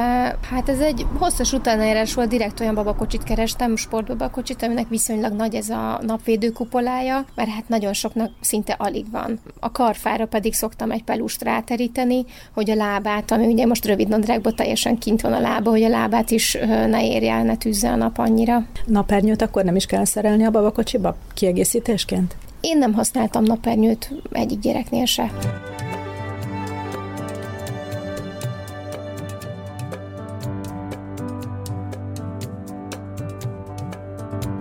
hát 0.50 0.70
ez 0.70 0.80
egy 0.80 1.06
hosszas 1.18 1.54
utánérás 1.54 2.13
volt, 2.13 2.30
direkt 2.30 2.60
olyan 2.60 2.75
babakocsit 2.75 3.24
kerestem, 3.24 3.75
sportbabakocsit, 3.75 4.63
aminek 4.63 4.89
viszonylag 4.89 5.34
nagy 5.34 5.56
ez 5.56 5.70
a 5.70 6.00
napvédő 6.06 6.50
kupolája, 6.50 7.25
mert 7.36 7.50
hát 7.50 7.70
nagyon 7.70 7.94
soknak 7.94 8.32
szinte 8.42 8.74
alig 8.74 9.06
van. 9.12 9.39
A 9.60 9.72
karfára 9.72 10.25
pedig 10.25 10.54
szoktam 10.54 10.92
egy 10.92 11.04
pelust 11.04 11.44
ráteríteni, 11.44 12.25
hogy 12.54 12.70
a 12.70 12.75
lábát, 12.75 13.32
ami 13.32 13.46
ugye 13.46 13.66
most 13.66 13.86
rövid 13.86 14.08
nadrágban 14.08 14.56
teljesen 14.56 14.98
kint 14.98 15.22
van 15.22 15.34
a 15.34 15.39
lába, 15.39 15.70
hogy 15.70 15.84
a 15.84 15.89
lábát 15.89 16.32
is 16.38 16.58
ne 16.89 17.08
érje 17.08 17.34
el, 17.34 17.44
ne 17.44 17.56
tűzze 17.56 17.89
a 17.89 17.96
nap 17.96 18.17
annyira. 18.17 18.65
Napernyőt 18.86 19.41
akkor 19.41 19.63
nem 19.63 19.75
is 19.75 19.86
kell 19.86 20.06
szerelni 20.06 20.44
a 20.44 20.51
babakocsiba 20.51 21.15
kiegészítésként? 21.34 22.36
Én 22.62 22.77
nem 22.77 22.94
használtam 22.94 23.44
napernyőt 23.44 24.12
egyik 24.32 24.60
gyereknél 24.60 25.06
se. 25.06 25.32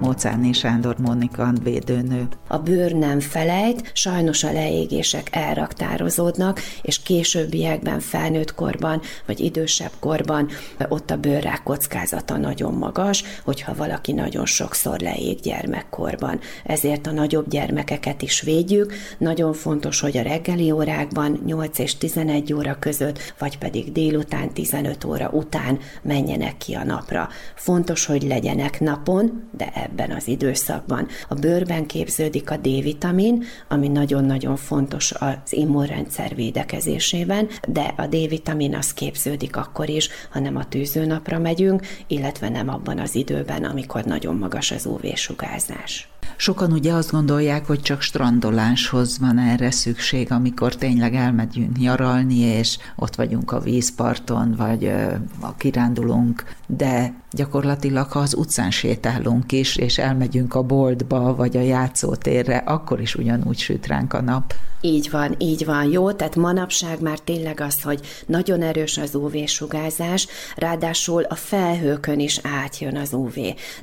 Mócáni 0.07 0.53
Sándor 0.53 0.97
Monika 0.99 1.53
védőnő. 1.63 2.29
A 2.49 2.59
bőr 2.59 2.93
nem 2.93 3.21
felejt, 3.21 3.91
sajnos 3.95 4.45
a 4.45 4.53
leégések 4.53 5.29
elraktározódnak, 5.33 6.61
és 6.83 7.03
későbbiekben, 7.03 8.01
felnőtt 8.01 8.55
korban, 8.55 9.01
vagy 9.27 9.41
idősebb 9.41 9.91
korban 9.99 10.49
ott 10.89 11.11
a 11.11 11.17
bőrrák 11.17 11.63
kockázata 11.63 12.37
nagyon 12.37 12.75
magas, 12.75 13.25
hogyha 13.45 13.75
valaki 13.75 14.13
nagyon 14.13 14.47
sokszor 14.47 15.01
leég 15.01 15.41
gyermekkorban. 15.41 16.41
Ezért 16.65 17.07
a 17.07 17.13
nagyobb 17.13 17.49
gyermekeket 17.49 18.23
is 18.23 18.41
védjük. 18.41 18.95
Nagyon 19.19 19.53
fontos, 19.53 20.01
hogy 20.01 20.17
a 20.17 20.23
reggeli 20.23 20.71
órákban 20.71 21.41
8 21.47 21.79
és 21.79 21.97
11 21.97 22.53
óra 22.53 22.77
között, 22.79 23.35
vagy 23.39 23.59
pedig 23.59 23.93
délután 23.93 24.53
15 24.53 25.05
óra 25.05 25.29
után 25.29 25.79
menjenek 26.03 26.57
ki 26.57 26.75
a 26.75 26.85
napra. 26.85 27.29
Fontos, 27.55 28.07
hogy 28.07 28.23
legyenek 28.23 28.81
napon, 28.81 29.49
de 29.57 29.71
ebben 29.75 29.95
az 30.01 30.29
időszakban. 30.29 31.09
A 31.29 31.35
bőrben 31.35 31.87
képződik 31.87 32.51
a 32.51 32.57
D-vitamin, 32.57 33.45
ami 33.69 33.89
nagyon-nagyon 33.89 34.57
fontos 34.57 35.13
az 35.13 35.53
immunrendszer 35.53 36.35
védekezésében, 36.35 37.49
de 37.69 37.95
a 37.97 38.07
D-vitamin 38.07 38.75
az 38.75 38.95
képződik 38.95 39.57
akkor 39.57 39.89
is, 39.89 40.09
ha 40.31 40.41
nem 40.41 40.57
a 40.57 40.69
tűzőnapra 40.69 41.39
megyünk, 41.39 41.87
illetve 42.07 42.49
nem 42.49 42.69
abban 42.69 42.99
az 42.99 43.15
időben, 43.15 43.65
amikor 43.65 44.05
nagyon 44.05 44.37
magas 44.37 44.71
az 44.71 44.87
UV-sugárzás. 44.87 46.09
Sokan 46.37 46.73
ugye 46.73 46.93
azt 46.93 47.11
gondolják, 47.11 47.67
hogy 47.67 47.81
csak 47.81 48.01
strandoláshoz 48.01 49.19
van 49.19 49.39
erre 49.39 49.71
szükség, 49.71 50.33
amikor 50.33 50.75
tényleg 50.75 51.15
elmegyünk 51.15 51.79
nyaralni, 51.79 52.39
és 52.39 52.79
ott 52.97 53.15
vagyunk 53.15 53.53
a 53.53 53.61
vízparton, 53.61 54.55
vagy 54.57 54.93
a 55.41 55.55
kirándulunk, 55.57 56.45
de 56.67 57.15
gyakorlatilag, 57.31 58.11
ha 58.11 58.19
az 58.19 58.35
utcán 58.35 58.71
sétálunk 58.71 59.53
is, 59.53 59.77
és 59.77 59.99
elmegyünk 59.99 60.55
a 60.55 60.63
boltba, 60.63 61.35
vagy 61.35 61.57
a 61.57 61.61
játszótérre, 61.61 62.57
akkor 62.57 63.01
is 63.01 63.15
ugyanúgy 63.15 63.59
süt 63.59 63.87
ránk 63.87 64.13
a 64.13 64.21
nap. 64.21 64.55
Így 64.87 65.11
van, 65.11 65.35
így 65.39 65.65
van, 65.65 65.91
jó, 65.91 66.13
tehát 66.13 66.37
manapság 66.37 67.01
már 67.01 67.19
tényleg 67.19 67.61
az, 67.61 67.83
hogy 67.83 68.01
nagyon 68.27 68.63
erős 68.63 68.99
az 68.99 69.15
UV-sugárzás, 69.15 70.27
ráadásul 70.57 71.23
a 71.23 71.35
felhőkön 71.35 72.21
is 72.21 72.41
átjön 72.43 72.97
az 72.97 73.13
UV. 73.13 73.35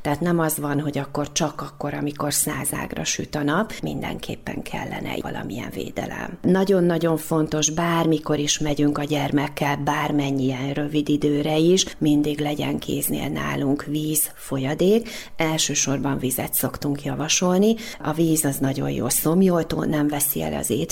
Tehát 0.01 0.19
nem 0.19 0.39
az 0.39 0.57
van, 0.57 0.79
hogy 0.79 0.97
akkor 0.97 1.31
csak 1.31 1.61
akkor, 1.61 1.93
amikor 1.93 2.33
százágra 2.33 3.03
süt 3.03 3.35
a 3.35 3.43
nap, 3.43 3.73
mindenképpen 3.81 4.61
kellene 4.61 5.13
valamilyen 5.21 5.69
védelem. 5.73 6.37
Nagyon-nagyon 6.41 7.17
fontos, 7.17 7.69
bármikor 7.69 8.39
is 8.39 8.59
megyünk 8.59 8.97
a 8.97 9.03
gyermekkel, 9.03 9.77
bármennyien 9.77 10.73
rövid 10.73 11.09
időre 11.09 11.57
is, 11.57 11.85
mindig 11.97 12.39
legyen 12.39 12.79
kéznél 12.79 13.29
nálunk 13.29 13.83
víz, 13.83 14.31
folyadék. 14.35 15.09
Elsősorban 15.37 16.17
vizet 16.17 16.53
szoktunk 16.53 17.03
javasolni. 17.03 17.75
A 18.03 18.13
víz 18.13 18.45
az 18.45 18.57
nagyon 18.57 18.91
jó 18.91 19.09
szomjoltó, 19.09 19.83
nem 19.83 20.07
veszi 20.07 20.41
el 20.41 20.53
az 20.53 20.69
étvágyat, 20.69 20.91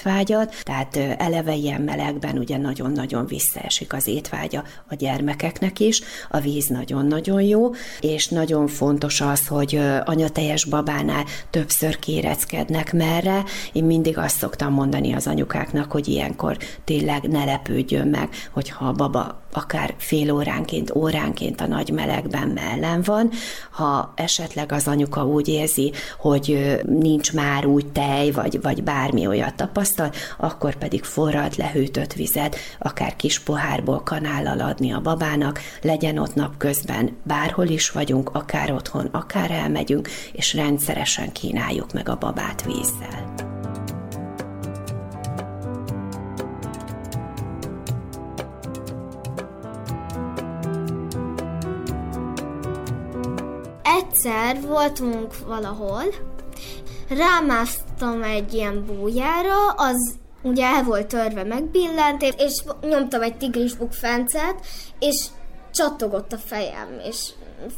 tehát 0.63 0.97
eleve 1.17 1.55
ilyen 1.55 1.81
melegben 1.81 2.37
ugye 2.37 2.57
nagyon-nagyon 2.57 3.25
visszaesik 3.25 3.93
az 3.93 4.07
étvágya 4.07 4.63
a 4.89 4.95
gyermekeknek 4.95 5.79
is. 5.79 6.01
A 6.29 6.39
víz 6.39 6.67
nagyon-nagyon 6.67 7.41
jó, 7.41 7.69
és 7.99 8.27
nagyon 8.27 8.67
fontos 8.67 9.21
az, 9.21 9.47
hogy 9.47 9.79
anyatejes 10.05 10.65
babánál 10.65 11.25
többször 11.49 11.99
kéreckednek 11.99 12.93
merre. 12.93 13.43
Én 13.71 13.83
mindig 13.83 14.17
azt 14.17 14.37
szoktam 14.37 14.73
mondani 14.73 15.13
az 15.13 15.27
anyukáknak, 15.27 15.91
hogy 15.91 16.07
ilyenkor 16.07 16.57
tényleg 16.83 17.23
ne 17.23 17.45
lepődjön 17.45 18.07
meg, 18.07 18.29
hogyha 18.51 18.85
a 18.85 18.91
baba 18.91 19.41
akár 19.53 19.93
fél 19.97 20.31
óránként, 20.31 20.95
óránként 20.95 21.61
a 21.61 21.67
nagy 21.67 21.89
melegben 21.89 22.47
mellen 22.47 23.01
van, 23.01 23.29
ha 23.71 24.13
esetleg 24.15 24.71
az 24.71 24.87
anyuka 24.87 25.25
úgy 25.25 25.47
érzi, 25.47 25.91
hogy 26.19 26.79
nincs 26.85 27.33
már 27.33 27.65
úgy 27.65 27.85
tej, 27.85 28.31
vagy, 28.31 28.61
vagy 28.61 28.83
bármi 28.83 29.27
olyat 29.27 29.61
tapasztal, 29.93 30.11
akkor 30.37 30.75
pedig 30.75 31.03
forrad 31.03 31.57
lehűtött 31.57 32.13
vizet, 32.13 32.55
akár 32.79 33.15
kis 33.15 33.39
pohárból 33.39 34.01
kanállal 34.03 34.59
adni 34.59 34.93
a 34.93 34.99
babának, 34.99 35.59
legyen 35.81 36.17
ott 36.17 36.35
napközben, 36.35 37.17
bárhol 37.23 37.67
is 37.67 37.89
vagyunk, 37.89 38.29
akár 38.33 38.71
otthon, 38.71 39.05
akár 39.11 39.51
elmegyünk, 39.51 40.09
és 40.31 40.53
rendszeresen 40.53 41.31
kínáljuk 41.31 41.93
meg 41.93 42.09
a 42.09 42.17
babát 42.17 42.63
vízzel. 42.65 43.33
Egyszer 53.83 54.61
voltunk 54.61 55.45
valahol, 55.47 56.03
rámásztam 57.17 58.23
egy 58.23 58.53
ilyen 58.53 58.85
bújára, 58.85 59.69
az 59.69 60.15
ugye 60.41 60.65
el 60.65 60.83
volt 60.83 61.07
törve, 61.07 61.43
megbillent, 61.43 62.21
és 62.21 62.63
nyomtam 62.81 63.21
egy 63.21 63.37
tigris 63.37 63.75
bukfencet, 63.75 64.65
és 64.99 65.25
csattogott 65.71 66.33
a 66.33 66.37
fejem, 66.37 66.99
és 67.03 67.29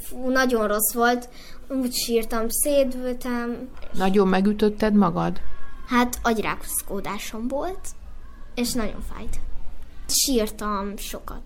fú, 0.02 0.30
nagyon 0.30 0.68
rossz 0.68 0.94
volt, 0.94 1.30
úgy 1.68 1.94
sírtam, 1.94 2.46
szédültem. 2.50 3.70
Nagyon 3.94 4.28
megütötted 4.28 4.94
magad? 4.94 5.42
Hát 5.88 6.20
agyrákszódásom 6.22 7.48
volt, 7.48 7.88
és 8.56 8.74
nagyon 8.74 9.04
fájt. 9.14 9.40
Sírtam 10.08 10.98
sokat. 10.98 11.42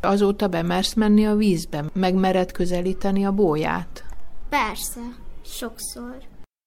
Azóta 0.00 0.48
bemersz 0.48 0.94
menni 0.94 1.26
a 1.26 1.34
vízbe? 1.34 1.84
Megmered 1.92 2.52
közelíteni 2.52 3.24
a 3.24 3.32
bóját? 3.32 4.04
Persze, 4.48 5.00
sokszor. 5.44 6.16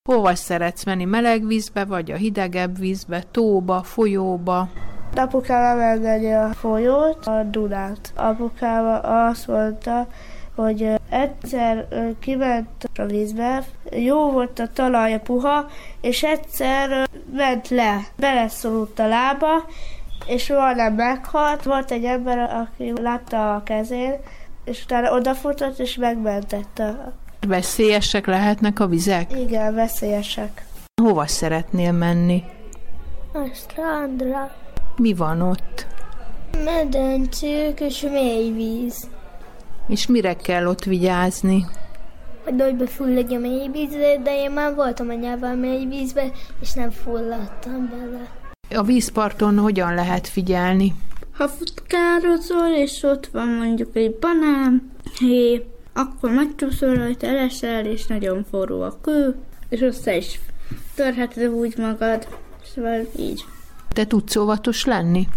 Hova 0.07 0.35
szeretsz 0.35 0.83
menni? 0.83 1.05
Meleg 1.05 1.47
vízbe, 1.47 1.85
vagy 1.85 2.11
a 2.11 2.15
hidegebb 2.15 2.79
vízbe, 2.79 3.23
tóba, 3.31 3.83
folyóba? 3.83 4.69
Apukám 5.15 5.77
emelgeni 5.77 6.33
a 6.33 6.53
folyót, 6.53 7.25
a 7.25 7.43
Dunát. 7.43 8.13
Apukám 8.15 8.99
azt 9.03 9.47
mondta, 9.47 10.07
hogy 10.55 10.89
egyszer 11.09 11.87
kiment 12.19 12.89
a 12.95 13.05
vízbe, 13.05 13.63
jó 13.91 14.31
volt 14.31 14.59
a 14.59 14.67
talaj 14.73 15.13
a 15.13 15.19
puha, 15.19 15.65
és 16.01 16.23
egyszer 16.23 17.07
ment 17.33 17.69
le, 17.69 17.99
beleszorult 18.15 18.99
a 18.99 19.07
lába, 19.07 19.65
és 20.27 20.49
majdnem 20.49 20.93
meghalt. 20.93 21.63
Volt 21.63 21.91
egy 21.91 22.03
ember, 22.03 22.37
aki 22.37 23.01
látta 23.01 23.55
a 23.55 23.63
kezén, 23.63 24.15
és 24.63 24.83
utána 24.83 25.11
odafutott, 25.11 25.79
és 25.79 25.95
megmentette. 25.95 27.13
Veszélyesek 27.47 28.25
lehetnek 28.25 28.79
a 28.79 28.87
vizek? 28.87 29.31
Igen, 29.39 29.73
veszélyesek. 29.73 30.65
Hova 31.01 31.27
szeretnél 31.27 31.91
menni? 31.91 32.43
A 33.33 33.49
strandra. 33.53 34.55
Mi 34.97 35.13
van 35.13 35.41
ott? 35.41 35.87
Medencék 36.63 37.79
és 37.79 38.01
mély 38.01 38.51
víz. 38.51 39.07
És 39.87 40.07
mire 40.07 40.35
kell 40.35 40.65
ott 40.65 40.83
vigyázni? 40.83 41.65
Hogy 42.43 42.55
nagyba 42.55 42.87
fulladj 42.87 43.35
a 43.35 43.39
mély 43.39 43.69
vízbe, 43.71 44.17
de 44.23 44.41
én 44.41 44.51
már 44.51 44.75
voltam 44.75 45.09
a 45.09 45.13
nyelven 45.13 45.57
mély 45.57 45.85
vízbe, 45.85 46.31
és 46.61 46.73
nem 46.73 46.89
fulladtam 46.89 47.89
bele. 47.89 48.29
A 48.79 48.83
vízparton 48.83 49.57
hogyan 49.57 49.93
lehet 49.93 50.27
figyelni? 50.27 50.93
Ha 51.33 51.47
futkározol, 51.47 52.67
és 52.75 53.03
ott 53.03 53.27
van 53.27 53.47
mondjuk 53.47 53.95
egy 53.95 54.15
banán, 54.19 54.91
hé, 55.19 55.65
akkor 55.97 56.31
megcsúszol 56.31 56.95
rajta, 56.95 57.27
elesel, 57.27 57.85
és 57.85 58.05
nagyon 58.05 58.45
forró 58.49 58.81
a 58.81 58.97
kő, 59.01 59.35
és 59.69 59.81
össze 59.81 60.15
is 60.15 60.39
törheted 60.95 61.47
úgy 61.47 61.77
magad, 61.77 62.27
szóval 62.73 62.99
így. 63.17 63.45
Te 63.93 64.05
tudsz 64.05 64.35
óvatos 64.35 64.85
lenni? 64.85 65.27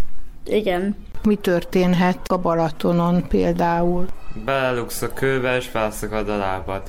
Igen. 0.46 0.96
Mi 1.22 1.34
történhet 1.34 2.18
a 2.26 2.36
Balatonon 2.36 3.28
például? 3.28 4.06
Belelugsz 4.44 5.02
a 5.02 5.12
kőbe, 5.12 5.56
és 5.56 5.66
felszakad 5.66 6.28
a 6.28 6.36
lábad. 6.36 6.82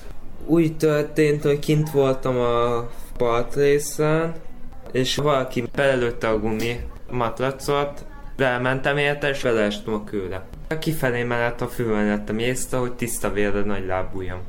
Úgy 0.45 0.77
történt, 0.77 1.43
hogy 1.43 1.59
kint 1.59 1.91
voltam 1.91 2.37
a 2.37 2.89
partrészen, 3.17 4.33
és 4.91 5.15
valaki 5.15 5.63
belelőtte 5.75 6.27
a 6.27 6.39
gumi 6.39 6.79
matracot, 7.09 8.05
Belmentem 8.41 8.97
érte, 8.97 9.29
és 9.29 9.41
beleestem 9.41 9.93
a 9.93 10.03
kőre. 10.03 10.43
Kifelé 10.79 11.23
mellett 11.23 11.61
a 11.61 11.67
fülön 11.67 12.05
lettem 12.05 12.39
észre, 12.39 12.77
hogy 12.77 12.93
tiszta 12.93 13.31
vérre 13.31 13.61
nagy 13.63 13.85
lábújam. 13.85 14.39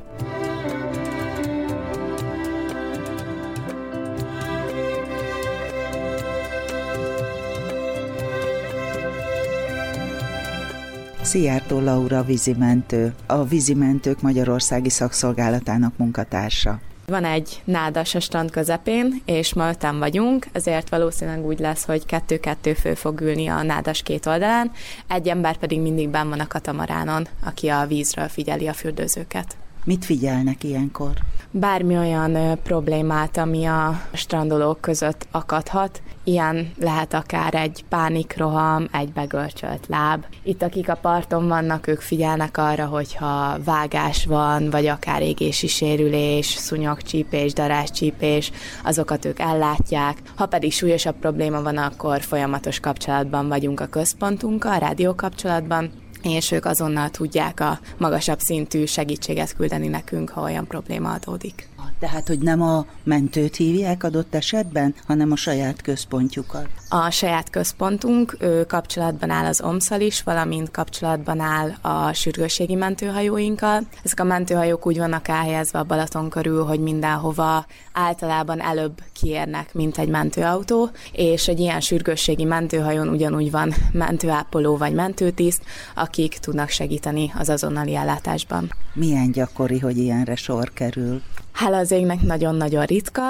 Szijjártó 11.21 11.79
Laura 11.79 12.23
vízimentő, 12.23 13.13
a 13.27 13.43
vízimentők 13.43 14.21
Magyarországi 14.21 14.89
Szakszolgálatának 14.89 15.97
munkatársa. 15.97 16.79
Van 17.05 17.25
egy 17.25 17.61
nádas 17.63 18.15
a 18.15 18.19
strand 18.19 18.51
közepén, 18.51 19.21
és 19.25 19.53
ma 19.53 19.69
öten 19.69 19.99
vagyunk, 19.99 20.47
ezért 20.51 20.89
valószínűleg 20.89 21.45
úgy 21.45 21.59
lesz, 21.59 21.85
hogy 21.85 22.05
kettő-kettő 22.05 22.73
fő 22.73 22.93
fog 22.93 23.21
ülni 23.21 23.47
a 23.47 23.63
nádas 23.63 24.01
két 24.01 24.25
oldalán, 24.25 24.71
egy 25.07 25.27
ember 25.27 25.57
pedig 25.57 25.79
mindig 25.79 26.09
benn 26.09 26.29
van 26.29 26.39
a 26.39 26.47
katamaránon, 26.47 27.27
aki 27.45 27.67
a 27.67 27.85
vízről 27.87 28.27
figyeli 28.27 28.67
a 28.67 28.73
fürdőzőket. 28.73 29.55
Mit 29.85 30.05
figyelnek 30.05 30.63
ilyenkor? 30.63 31.11
Bármi 31.51 31.97
olyan 31.97 32.59
problémát, 32.63 33.37
ami 33.37 33.65
a 33.65 34.01
strandolók 34.13 34.81
között 34.81 35.27
akadhat. 35.31 36.01
Ilyen 36.23 36.71
lehet 36.79 37.13
akár 37.13 37.55
egy 37.55 37.85
pánikroham, 37.89 38.87
egy 38.91 39.11
begörcsölt 39.11 39.87
láb. 39.87 40.25
Itt 40.43 40.61
akik 40.61 40.89
a 40.89 40.95
parton 40.95 41.47
vannak, 41.47 41.87
ők 41.87 42.01
figyelnek 42.01 42.57
arra, 42.57 42.85
hogyha 42.85 43.57
vágás 43.65 44.25
van, 44.25 44.69
vagy 44.69 44.87
akár 44.87 45.21
égési 45.21 45.67
sérülés, 45.67 46.45
szúnyogcsípés, 46.45 47.53
daráscsípés, 47.53 48.51
azokat 48.83 49.25
ők 49.25 49.39
ellátják. 49.39 50.17
Ha 50.35 50.45
pedig 50.45 50.71
súlyosabb 50.71 51.15
probléma 51.15 51.61
van, 51.61 51.77
akkor 51.77 52.21
folyamatos 52.21 52.79
kapcsolatban 52.79 53.47
vagyunk 53.47 53.79
a 53.79 53.85
központunkkal, 53.85 54.79
rádió 54.79 55.15
kapcsolatban, 55.15 55.91
és 56.23 56.51
ők 56.51 56.65
azonnal 56.65 57.09
tudják 57.09 57.59
a 57.59 57.79
magasabb 57.97 58.39
szintű 58.39 58.85
segítséget 58.85 59.55
küldeni 59.55 59.87
nekünk, 59.87 60.29
ha 60.29 60.41
olyan 60.41 60.67
probléma 60.67 61.11
adódik. 61.13 61.72
Tehát, 62.03 62.27
hogy 62.27 62.39
nem 62.39 62.61
a 62.61 62.85
mentőt 63.03 63.55
hívják 63.55 64.03
adott 64.03 64.35
esetben, 64.35 64.95
hanem 65.07 65.31
a 65.31 65.35
saját 65.35 65.81
központjukat. 65.81 66.67
A 66.89 67.09
saját 67.09 67.49
központunk 67.49 68.37
ő 68.39 68.65
kapcsolatban 68.65 69.29
áll 69.29 69.45
az 69.45 69.61
OMSZal 69.61 70.01
is, 70.01 70.23
valamint 70.23 70.71
kapcsolatban 70.71 71.39
áll 71.39 71.71
a 71.81 72.13
sürgősségi 72.13 72.75
mentőhajóinkkal. 72.75 73.81
Ezek 74.03 74.19
a 74.19 74.23
mentőhajók 74.23 74.87
úgy 74.87 74.97
vannak 74.97 75.27
elhelyezve 75.27 75.79
a 75.79 75.83
Balaton 75.83 76.29
körül, 76.29 76.63
hogy 76.63 76.79
mindenhova 76.79 77.65
általában 77.93 78.61
előbb 78.61 79.01
kiérnek, 79.13 79.73
mint 79.73 79.97
egy 79.97 80.09
mentőautó, 80.09 80.89
és 81.11 81.47
egy 81.47 81.59
ilyen 81.59 81.79
sürgősségi 81.79 82.43
mentőhajón 82.43 83.07
ugyanúgy 83.07 83.51
van 83.51 83.73
mentőápoló 83.91 84.77
vagy 84.77 84.93
mentőtiszt, 84.93 85.63
akik 85.95 86.37
tudnak 86.37 86.69
segíteni 86.69 87.31
az 87.37 87.49
azonnali 87.49 87.95
ellátásban. 87.95 88.71
Milyen 88.93 89.31
gyakori, 89.31 89.79
hogy 89.79 89.97
ilyenre 89.97 90.35
sor 90.35 90.71
kerül? 90.73 91.21
Hála 91.53 91.77
az 91.77 91.91
égnek 91.91 92.21
nagyon-nagyon 92.21 92.85
ritka, 92.85 93.21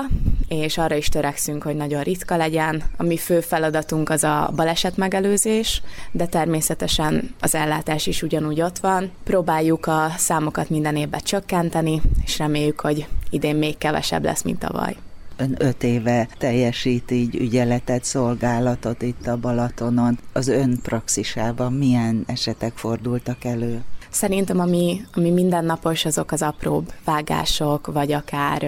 és 0.47 0.77
arra 0.77 0.95
is 0.95 1.07
törekszünk, 1.07 1.63
hogy 1.63 1.75
nagyon 1.75 2.01
ritka 2.01 2.37
legyen. 2.37 2.83
A 2.97 3.03
mi 3.03 3.17
fő 3.17 3.39
feladatunk 3.39 4.09
az 4.09 4.23
a 4.23 4.51
baleset 4.55 4.97
megelőzés, 4.97 5.81
de 6.11 6.25
természetesen 6.25 7.35
az 7.39 7.55
ellátás 7.55 8.07
is 8.07 8.21
ugyanúgy 8.21 8.61
ott 8.61 8.77
van. 8.77 9.11
Próbáljuk 9.23 9.85
a 9.85 10.11
számokat 10.17 10.69
minden 10.69 10.95
évben 10.95 11.19
csökkenteni, 11.23 12.01
és 12.23 12.37
reméljük, 12.37 12.79
hogy 12.79 13.07
idén 13.29 13.55
még 13.55 13.77
kevesebb 13.77 14.23
lesz, 14.23 14.41
mint 14.41 14.59
tavaly. 14.59 14.95
Ön 15.37 15.55
öt 15.57 15.83
éve 15.83 16.27
teljesít 16.37 17.11
így 17.11 17.35
ügyeletet, 17.35 18.03
szolgálatot 18.03 19.01
itt 19.01 19.27
a 19.27 19.37
Balatonon. 19.37 20.19
Az 20.33 20.47
ön 20.47 20.79
praxisában 20.81 21.73
milyen 21.73 22.23
esetek 22.25 22.73
fordultak 22.75 23.43
elő? 23.43 23.81
Szerintem 24.13 24.59
ami, 24.59 25.01
ami 25.13 25.29
mindennapos, 25.29 26.05
azok 26.05 26.31
az 26.31 26.41
apróbb 26.41 26.91
vágások, 27.05 27.87
vagy 27.87 28.11
akár 28.11 28.65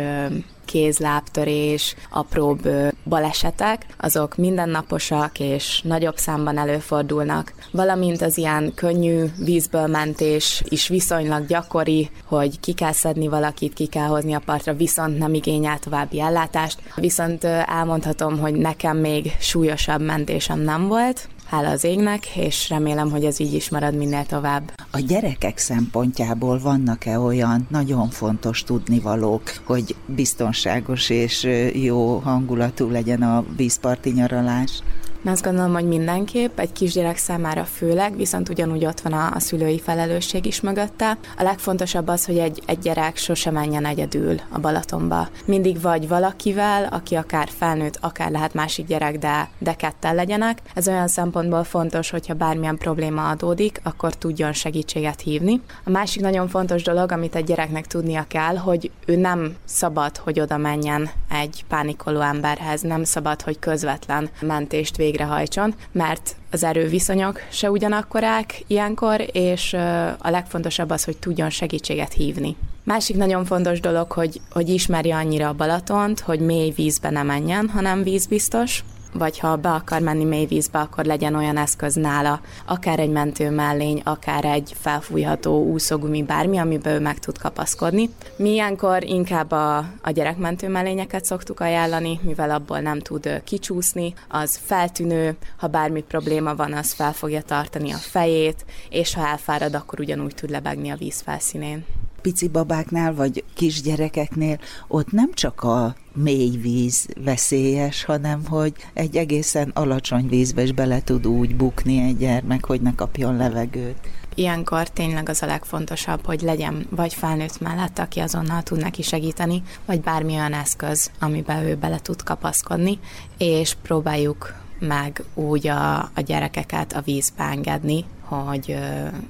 kézlábtörés, 0.66 1.96
apróbb 2.10 2.70
balesetek, 3.04 3.86
azok 3.98 4.36
mindennaposak 4.36 5.40
és 5.40 5.82
nagyobb 5.84 6.18
számban 6.18 6.58
előfordulnak, 6.58 7.54
valamint 7.72 8.22
az 8.22 8.38
ilyen 8.38 8.72
könnyű 8.76 9.24
vízből 9.38 9.88
mentés 9.88 10.64
is 10.70 10.88
viszonylag 10.88 11.46
gyakori, 11.46 12.10
hogy 12.26 12.60
ki 12.60 12.74
kell 12.74 12.92
szedni 12.92 13.28
valakit, 13.28 13.74
ki 13.74 13.86
kell 13.86 14.08
hozni 14.08 14.34
a 14.34 14.42
partra, 14.46 14.74
viszont 14.74 15.18
nem 15.18 15.34
igényel 15.34 15.80
további 15.80 16.22
ellátást. 16.22 16.80
Viszont 16.96 17.44
elmondhatom, 17.44 18.40
hogy 18.40 18.54
nekem 18.54 18.98
még 18.98 19.32
súlyosabb 19.40 20.02
mentésem 20.02 20.60
nem 20.60 20.88
volt, 20.88 21.28
hála 21.46 21.70
az 21.70 21.84
égnek, 21.84 22.36
és 22.36 22.70
remélem, 22.70 23.12
hogy 23.12 23.26
ez 23.26 23.40
így 23.40 23.54
is 23.54 23.70
marad 23.70 23.96
minél 23.96 24.26
tovább. 24.26 24.72
A 24.92 25.00
gyerekek 25.00 25.58
szempontjából 25.58 26.60
vannak-e 26.60 27.20
olyan 27.20 27.68
nagyon 27.70 28.10
fontos 28.10 28.64
tudnivalók, 28.64 29.44
hogy 29.66 29.96
biztonságos 30.06 31.10
és 31.10 31.48
jó 31.74 32.18
hangulatú 32.18 32.90
legyen 32.90 33.22
a 33.22 33.46
vízparti 33.56 34.10
nyaralás? 34.10 34.82
Azt 35.28 35.44
gondolom, 35.44 35.74
hogy 35.74 35.88
mindenképp, 35.88 36.60
egy 36.60 36.72
kisgyerek 36.72 37.18
számára 37.18 37.64
főleg, 37.64 38.16
viszont 38.16 38.50
ugyanúgy 38.50 38.86
ott 38.86 39.00
van 39.00 39.14
a, 39.14 39.32
a 39.34 39.40
szülői 39.40 39.80
felelősség 39.80 40.46
is 40.46 40.62
mögötte. 40.62 41.18
A 41.38 41.44
legfontosabb 41.44 42.08
az, 42.08 42.26
hogy 42.26 42.38
egy, 42.38 42.62
egy 42.66 42.80
gyerek 42.80 43.18
sose 43.18 43.52
menjen 43.52 43.86
egyedül 43.86 44.40
a 44.50 44.60
Balatonba. 44.60 45.28
Mindig 45.46 45.82
vagy 45.82 46.08
valakivel, 46.08 46.84
aki 46.92 47.16
akár 47.16 47.50
felnőtt, 47.58 47.98
akár 48.02 48.32
lehet 48.32 48.54
másik 48.54 48.88
gyerek, 48.88 49.18
de, 49.18 49.50
de 49.58 49.74
ketten 49.74 50.16
legyenek. 50.16 50.62
Ez 50.74 50.88
olyan 50.88 51.08
szempontból 51.08 51.64
fontos, 51.64 52.10
hogyha 52.10 52.34
bármilyen 52.34 52.78
probléma 52.78 53.30
adódik, 53.30 53.80
akkor 53.84 54.14
tudjon 54.14 54.54
segítséget 54.54 55.22
hívni. 55.22 55.62
A 55.84 55.90
másik 55.90 56.22
nagyon 56.22 56.48
fontos 56.48 56.84
dolog, 56.84 57.12
amit 57.12 57.36
egy 57.36 57.46
gyereknek 57.46 57.88
tudnia 57.88 58.26
kell, 58.28 58.56
hogy 58.56 58.92
ő 59.06 59.16
nem 59.16 59.56
szabad, 59.66 60.18
hogy 60.18 60.40
oda 60.40 60.58
menjen 60.58 61.10
egy 61.30 61.66
pánikoló 61.68 62.20
emberhez, 62.20 62.82
nem 62.82 63.04
szabad, 63.04 63.42
hogy 63.42 63.60
közvetlen 63.60 64.30
mentést 64.42 64.98
végig 64.98 65.14
végrehajtson, 65.16 65.74
mert 65.92 66.36
az 66.52 66.64
erőviszonyok 66.64 67.40
se 67.52 67.72
ugyanakkorák 67.72 68.64
ilyenkor, 68.68 69.26
és 69.32 69.74
a 70.18 70.30
legfontosabb 70.30 70.90
az, 70.90 71.04
hogy 71.04 71.18
tudjon 71.18 71.50
segítséget 71.50 72.14
hívni. 72.14 72.56
Másik 72.84 73.16
nagyon 73.16 73.46
fontos 73.46 73.80
dolog, 73.80 74.12
hogy, 74.12 74.42
hogy 74.52 74.70
ismerje 74.70 75.16
annyira 75.16 75.48
a 75.48 75.54
Balatont, 75.54 76.20
hogy 76.20 76.40
mély 76.40 76.72
vízbe 76.76 77.10
ne 77.10 77.24
menjen, 77.24 77.70
hanem 77.70 78.04
vízbiztos, 78.04 78.84
vagy 79.18 79.40
ha 79.40 79.56
be 79.56 79.70
akar 79.70 80.02
menni 80.02 80.24
mély 80.24 80.46
vízbe, 80.46 80.80
akkor 80.80 81.06
legyen 81.06 81.36
olyan 81.36 81.58
eszköz 81.58 81.96
nála, 81.96 82.42
akár 82.66 83.00
egy 83.00 83.10
mentő 83.10 83.50
mellény, 83.50 84.02
akár 84.04 84.46
egy 84.46 84.76
felfújható 84.80 85.64
úszógumi, 85.64 86.24
bármi, 86.24 86.58
amiben 86.58 86.94
ő 86.94 87.00
meg 87.00 87.20
tud 87.20 87.38
kapaszkodni. 87.38 88.10
Mi 88.36 88.50
ilyenkor 88.50 89.04
inkább 89.04 89.52
a, 89.52 89.78
a 90.02 90.12
gyerekmentő 90.12 90.68
mellényeket 90.68 91.26
szoktuk 91.26 91.60
ajánlani, 91.60 92.20
mivel 92.24 92.52
abból 92.52 92.80
nem 92.80 93.00
tud 93.00 93.42
kicsúszni, 93.44 94.14
az 94.28 94.60
feltűnő, 94.64 95.38
ha 95.58 95.68
bármi 95.68 96.02
probléma 96.02 96.56
van, 96.56 96.74
az 96.74 96.94
fel 96.94 97.14
fogja 97.14 97.42
tartani 97.42 97.92
a 97.92 97.98
fejét, 97.98 98.66
és 98.90 99.14
ha 99.14 99.28
elfárad, 99.28 99.74
akkor 99.76 100.00
ugyanúgy 100.00 100.36
tud 100.36 100.50
lebegni 100.50 100.90
a 100.90 100.96
víz 100.96 101.22
felszínén 101.22 101.86
pici 102.26 102.48
babáknál, 102.48 103.14
vagy 103.14 103.44
kisgyerekeknél 103.54 104.60
ott 104.88 105.12
nem 105.12 105.34
csak 105.34 105.64
a 105.64 105.96
mély 106.14 106.58
víz 106.58 107.08
veszélyes, 107.24 108.04
hanem 108.04 108.46
hogy 108.46 108.74
egy 108.94 109.16
egészen 109.18 109.72
alacsony 109.74 110.28
vízbe 110.28 110.62
is 110.62 110.72
bele 110.72 111.04
tud 111.04 111.28
úgy 111.28 111.56
bukni 111.56 112.02
egy 112.02 112.18
gyermek, 112.18 112.66
hogy 112.66 112.82
ne 112.82 112.96
kapjon 112.96 113.36
levegőt. 113.36 113.98
Ilyenkor 114.36 114.90
tényleg 114.90 115.30
az 115.30 115.42
a 115.42 115.46
legfontosabb, 115.46 116.26
hogy 116.26 116.42
legyen 116.42 116.88
vagy 116.90 117.14
felnőtt 117.14 117.60
mellett, 117.60 118.00
aki 118.00 118.20
azonnal 118.20 118.62
tud 118.62 118.80
neki 118.80 119.02
segíteni, 119.02 119.64
vagy 119.86 120.02
bármi 120.02 120.34
olyan 120.34 120.54
eszköz, 120.54 121.12
amiben 121.20 121.64
ő 121.64 121.76
bele 121.76 122.00
tud 122.00 122.24
kapaszkodni, 122.24 123.00
és 123.38 123.76
próbáljuk 123.82 124.54
meg 124.80 125.24
úgy 125.34 125.68
a, 125.68 125.98
a 125.98 126.22
gyerekeket 126.26 126.94
a 126.94 127.02
vízbe 127.02 127.44
engedni, 127.44 128.06
hogy 128.28 128.78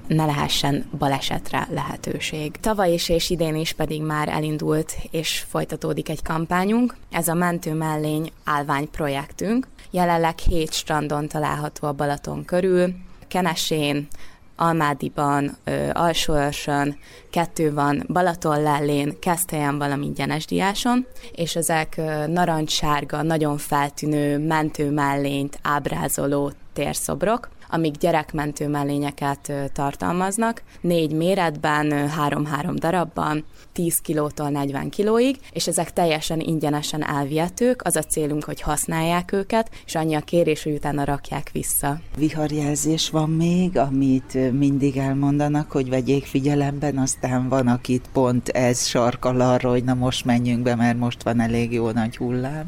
ne 0.07 0.25
lehessen 0.25 0.89
balesetre 0.97 1.67
lehetőség. 1.71 2.51
Tavaly 2.59 2.93
is 2.93 3.09
és 3.09 3.29
idén 3.29 3.55
is 3.55 3.73
pedig 3.73 4.01
már 4.01 4.29
elindult 4.29 4.95
és 5.11 5.45
folytatódik 5.49 6.09
egy 6.09 6.21
kampányunk. 6.21 6.95
Ez 7.11 7.27
a 7.27 7.33
Mentő 7.33 7.73
Mellény 7.73 8.31
állvány 8.43 8.89
projektünk. 8.91 9.67
Jelenleg 9.91 10.39
hét 10.39 10.73
strandon 10.73 11.27
található 11.27 11.87
a 11.87 11.93
Balaton 11.93 12.45
körül, 12.45 12.93
Kenesén, 13.27 14.07
Almádiban, 14.55 15.57
Alsóörsön, 15.93 16.97
kettő 17.29 17.73
van 17.73 18.03
Balaton 18.07 18.61
Lellén, 18.61 19.19
Keszthelyen, 19.19 19.77
valamint 19.77 20.15
Gyenesdiáson, 20.15 21.05
és 21.31 21.55
ezek 21.55 22.01
narancssárga, 22.27 23.21
nagyon 23.21 23.57
feltűnő 23.57 24.37
mentő 24.47 24.91
mellényt 24.91 25.59
ábrázoló 25.61 26.51
térszobrok. 26.73 27.49
Amik 27.69 27.97
gyerekmentő 27.97 28.67
mellényeket 28.67 29.51
tartalmaznak, 29.73 30.63
négy 30.81 31.11
méretben, 31.11 32.09
három-három 32.09 32.75
darabban, 32.75 33.45
10 33.73 33.97
kilótól 33.97 34.49
40 34.49 34.89
kilóig, 34.89 35.37
és 35.51 35.67
ezek 35.67 35.93
teljesen 35.93 36.39
ingyenesen 36.39 37.05
elvihetők, 37.05 37.81
az 37.83 37.95
a 37.95 38.01
célunk, 38.01 38.43
hogy 38.43 38.61
használják 38.61 39.31
őket, 39.31 39.69
és 39.85 39.95
annyi 39.95 40.15
a 40.15 40.19
kérés, 40.19 40.63
hogy 40.63 40.73
utána 40.73 41.03
rakják 41.03 41.49
vissza. 41.51 41.99
Viharjelzés 42.17 43.09
van 43.09 43.29
még, 43.29 43.77
amit 43.77 44.51
mindig 44.51 44.97
elmondanak, 44.97 45.71
hogy 45.71 45.89
vegyék 45.89 46.25
figyelemben, 46.25 46.97
aztán 46.97 47.49
van, 47.49 47.67
akit 47.67 48.09
pont 48.13 48.49
ez 48.49 48.85
sarkal 48.85 49.41
arra, 49.41 49.69
hogy 49.69 49.83
na 49.83 49.93
most 49.93 50.25
menjünk 50.25 50.63
be, 50.63 50.75
mert 50.75 50.97
most 50.97 51.23
van 51.23 51.39
elég 51.39 51.73
jó 51.73 51.89
nagy 51.89 52.17
hullám. 52.17 52.67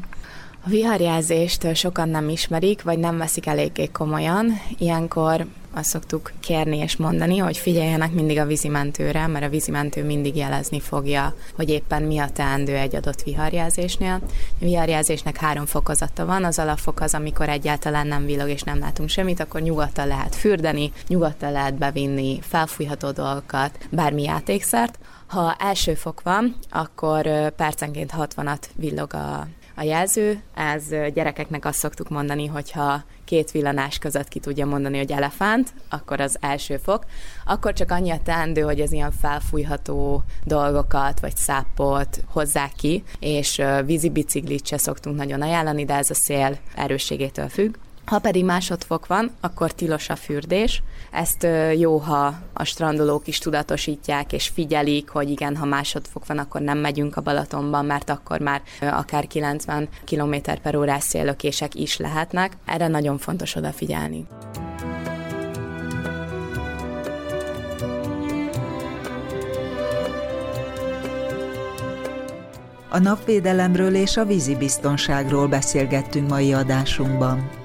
A 0.68 0.70
viharjelzést 0.70 1.76
sokan 1.76 2.08
nem 2.08 2.28
ismerik, 2.28 2.82
vagy 2.82 2.98
nem 2.98 3.18
veszik 3.18 3.46
eléggé 3.46 3.86
komolyan. 3.86 4.60
Ilyenkor 4.78 5.46
azt 5.74 5.88
szoktuk 5.88 6.32
kérni 6.40 6.78
és 6.78 6.96
mondani, 6.96 7.38
hogy 7.38 7.56
figyeljenek 7.56 8.12
mindig 8.12 8.38
a 8.38 8.46
vízimentőre, 8.46 9.26
mert 9.26 9.44
a 9.44 9.48
vízimentő 9.48 10.04
mindig 10.04 10.36
jelezni 10.36 10.80
fogja, 10.80 11.34
hogy 11.56 11.68
éppen 11.68 12.02
mi 12.02 12.18
a 12.18 12.30
teendő 12.30 12.76
egy 12.76 12.96
adott 12.96 13.22
viharjelzésnél. 13.22 14.20
A 14.60 14.64
viharjelzésnek 14.64 15.36
három 15.36 15.66
fokozata 15.66 16.26
van, 16.26 16.44
az 16.44 16.58
alapfok 16.58 17.00
az, 17.00 17.14
amikor 17.14 17.48
egyáltalán 17.48 18.06
nem 18.06 18.26
villog 18.26 18.48
és 18.48 18.62
nem 18.62 18.78
látunk 18.78 19.08
semmit, 19.08 19.40
akkor 19.40 19.60
nyugodtan 19.60 20.06
lehet 20.06 20.34
fürdeni, 20.34 20.92
nyugodtan 21.06 21.52
lehet 21.52 21.74
bevinni 21.74 22.38
felfújható 22.42 23.10
dolgokat, 23.10 23.78
bármi 23.90 24.22
játékszert. 24.22 24.98
Ha 25.26 25.56
első 25.58 25.94
fok 25.94 26.22
van, 26.22 26.56
akkor 26.70 27.50
percenként 27.50 28.12
60-at 28.16 28.62
villog 28.74 29.14
a 29.14 29.46
a 29.78 29.82
jelző. 29.82 30.42
Ez 30.54 30.84
gyerekeknek 31.14 31.64
azt 31.64 31.78
szoktuk 31.78 32.08
mondani, 32.08 32.46
hogyha 32.46 33.02
két 33.24 33.50
villanás 33.50 33.98
között 33.98 34.28
ki 34.28 34.38
tudja 34.38 34.66
mondani, 34.66 34.98
hogy 34.98 35.12
elefánt, 35.12 35.72
akkor 35.88 36.20
az 36.20 36.36
első 36.40 36.76
fok. 36.76 37.04
Akkor 37.44 37.72
csak 37.72 37.90
annyi 37.90 38.10
a 38.10 38.20
teendő, 38.24 38.60
hogy 38.60 38.80
az 38.80 38.92
ilyen 38.92 39.12
felfújható 39.20 40.22
dolgokat, 40.44 41.20
vagy 41.20 41.36
szápot 41.36 42.20
hozzák 42.26 42.72
ki, 42.76 43.02
és 43.18 43.62
vízi 43.84 44.10
biciklit 44.10 44.66
se 44.66 44.78
szoktunk 44.78 45.16
nagyon 45.16 45.42
ajánlani, 45.42 45.84
de 45.84 45.94
ez 45.94 46.10
a 46.10 46.14
szél 46.14 46.58
erősségétől 46.74 47.48
függ. 47.48 47.74
Ha 48.08 48.18
pedig 48.18 48.44
másodfok 48.44 49.06
van, 49.06 49.30
akkor 49.40 49.72
tilos 49.72 50.08
a 50.08 50.16
fürdés. 50.16 50.82
Ezt 51.10 51.46
jó, 51.76 51.96
ha 51.96 52.34
a 52.52 52.64
strandolók 52.64 53.26
is 53.26 53.38
tudatosítják, 53.38 54.32
és 54.32 54.48
figyelik, 54.48 55.08
hogy 55.08 55.30
igen, 55.30 55.56
ha 55.56 55.64
másodfok 55.64 56.26
van, 56.26 56.38
akkor 56.38 56.60
nem 56.60 56.78
megyünk 56.78 57.16
a 57.16 57.20
Balatonban, 57.20 57.84
mert 57.84 58.10
akkor 58.10 58.40
már 58.40 58.62
akár 58.80 59.26
90 59.26 59.88
km 60.04 60.34
per 60.62 60.76
órás 60.76 61.02
széllökések 61.02 61.74
is 61.74 61.96
lehetnek. 61.96 62.56
Erre 62.64 62.88
nagyon 62.88 63.18
fontos 63.18 63.54
odafigyelni. 63.54 64.26
A 72.88 72.98
napvédelemről 72.98 73.94
és 73.94 74.16
a 74.16 74.24
vízibiztonságról 74.24 75.46
beszélgettünk 75.46 76.28
mai 76.28 76.52
adásunkban. 76.52 77.57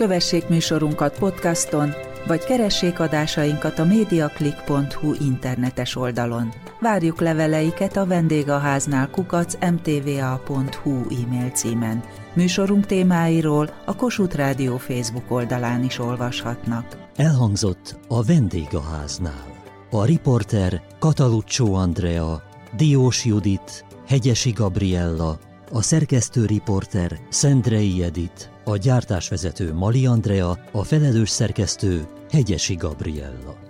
Kövessék 0.00 0.48
műsorunkat 0.48 1.18
podcaston, 1.18 1.94
vagy 2.26 2.44
keressék 2.44 3.00
adásainkat 3.00 3.78
a 3.78 3.84
mediaclick.hu 3.84 5.14
internetes 5.20 5.96
oldalon. 5.96 6.52
Várjuk 6.80 7.20
leveleiket 7.20 7.96
a 7.96 8.06
vendégháznál 8.06 9.10
kukac 9.10 9.54
mtva.hu 9.70 10.90
e-mail 10.90 11.50
címen. 11.50 12.02
Műsorunk 12.32 12.86
témáiról 12.86 13.70
a 13.84 13.96
Kossuth 13.96 14.36
Rádió 14.36 14.76
Facebook 14.76 15.30
oldalán 15.30 15.84
is 15.84 15.98
olvashatnak. 15.98 16.96
Elhangzott 17.16 17.98
a 18.08 18.22
vendégháznál. 18.22 19.46
A 19.90 20.04
riporter 20.04 20.82
Kataluccio 20.98 21.72
Andrea, 21.72 22.42
Diós 22.76 23.24
Judit, 23.24 23.84
Hegyesi 24.06 24.50
Gabriella, 24.50 25.38
a 25.72 25.82
szerkesztő 25.82 26.46
riporter 26.46 27.18
Szendrei 27.28 28.02
Edit, 28.02 28.50
a 28.70 28.76
gyártásvezető 28.76 29.74
Mali 29.74 30.06
Andrea, 30.06 30.58
a 30.72 30.84
felelős 30.84 31.30
szerkesztő 31.30 32.06
Hegyesi 32.30 32.74
Gabriella. 32.74 33.69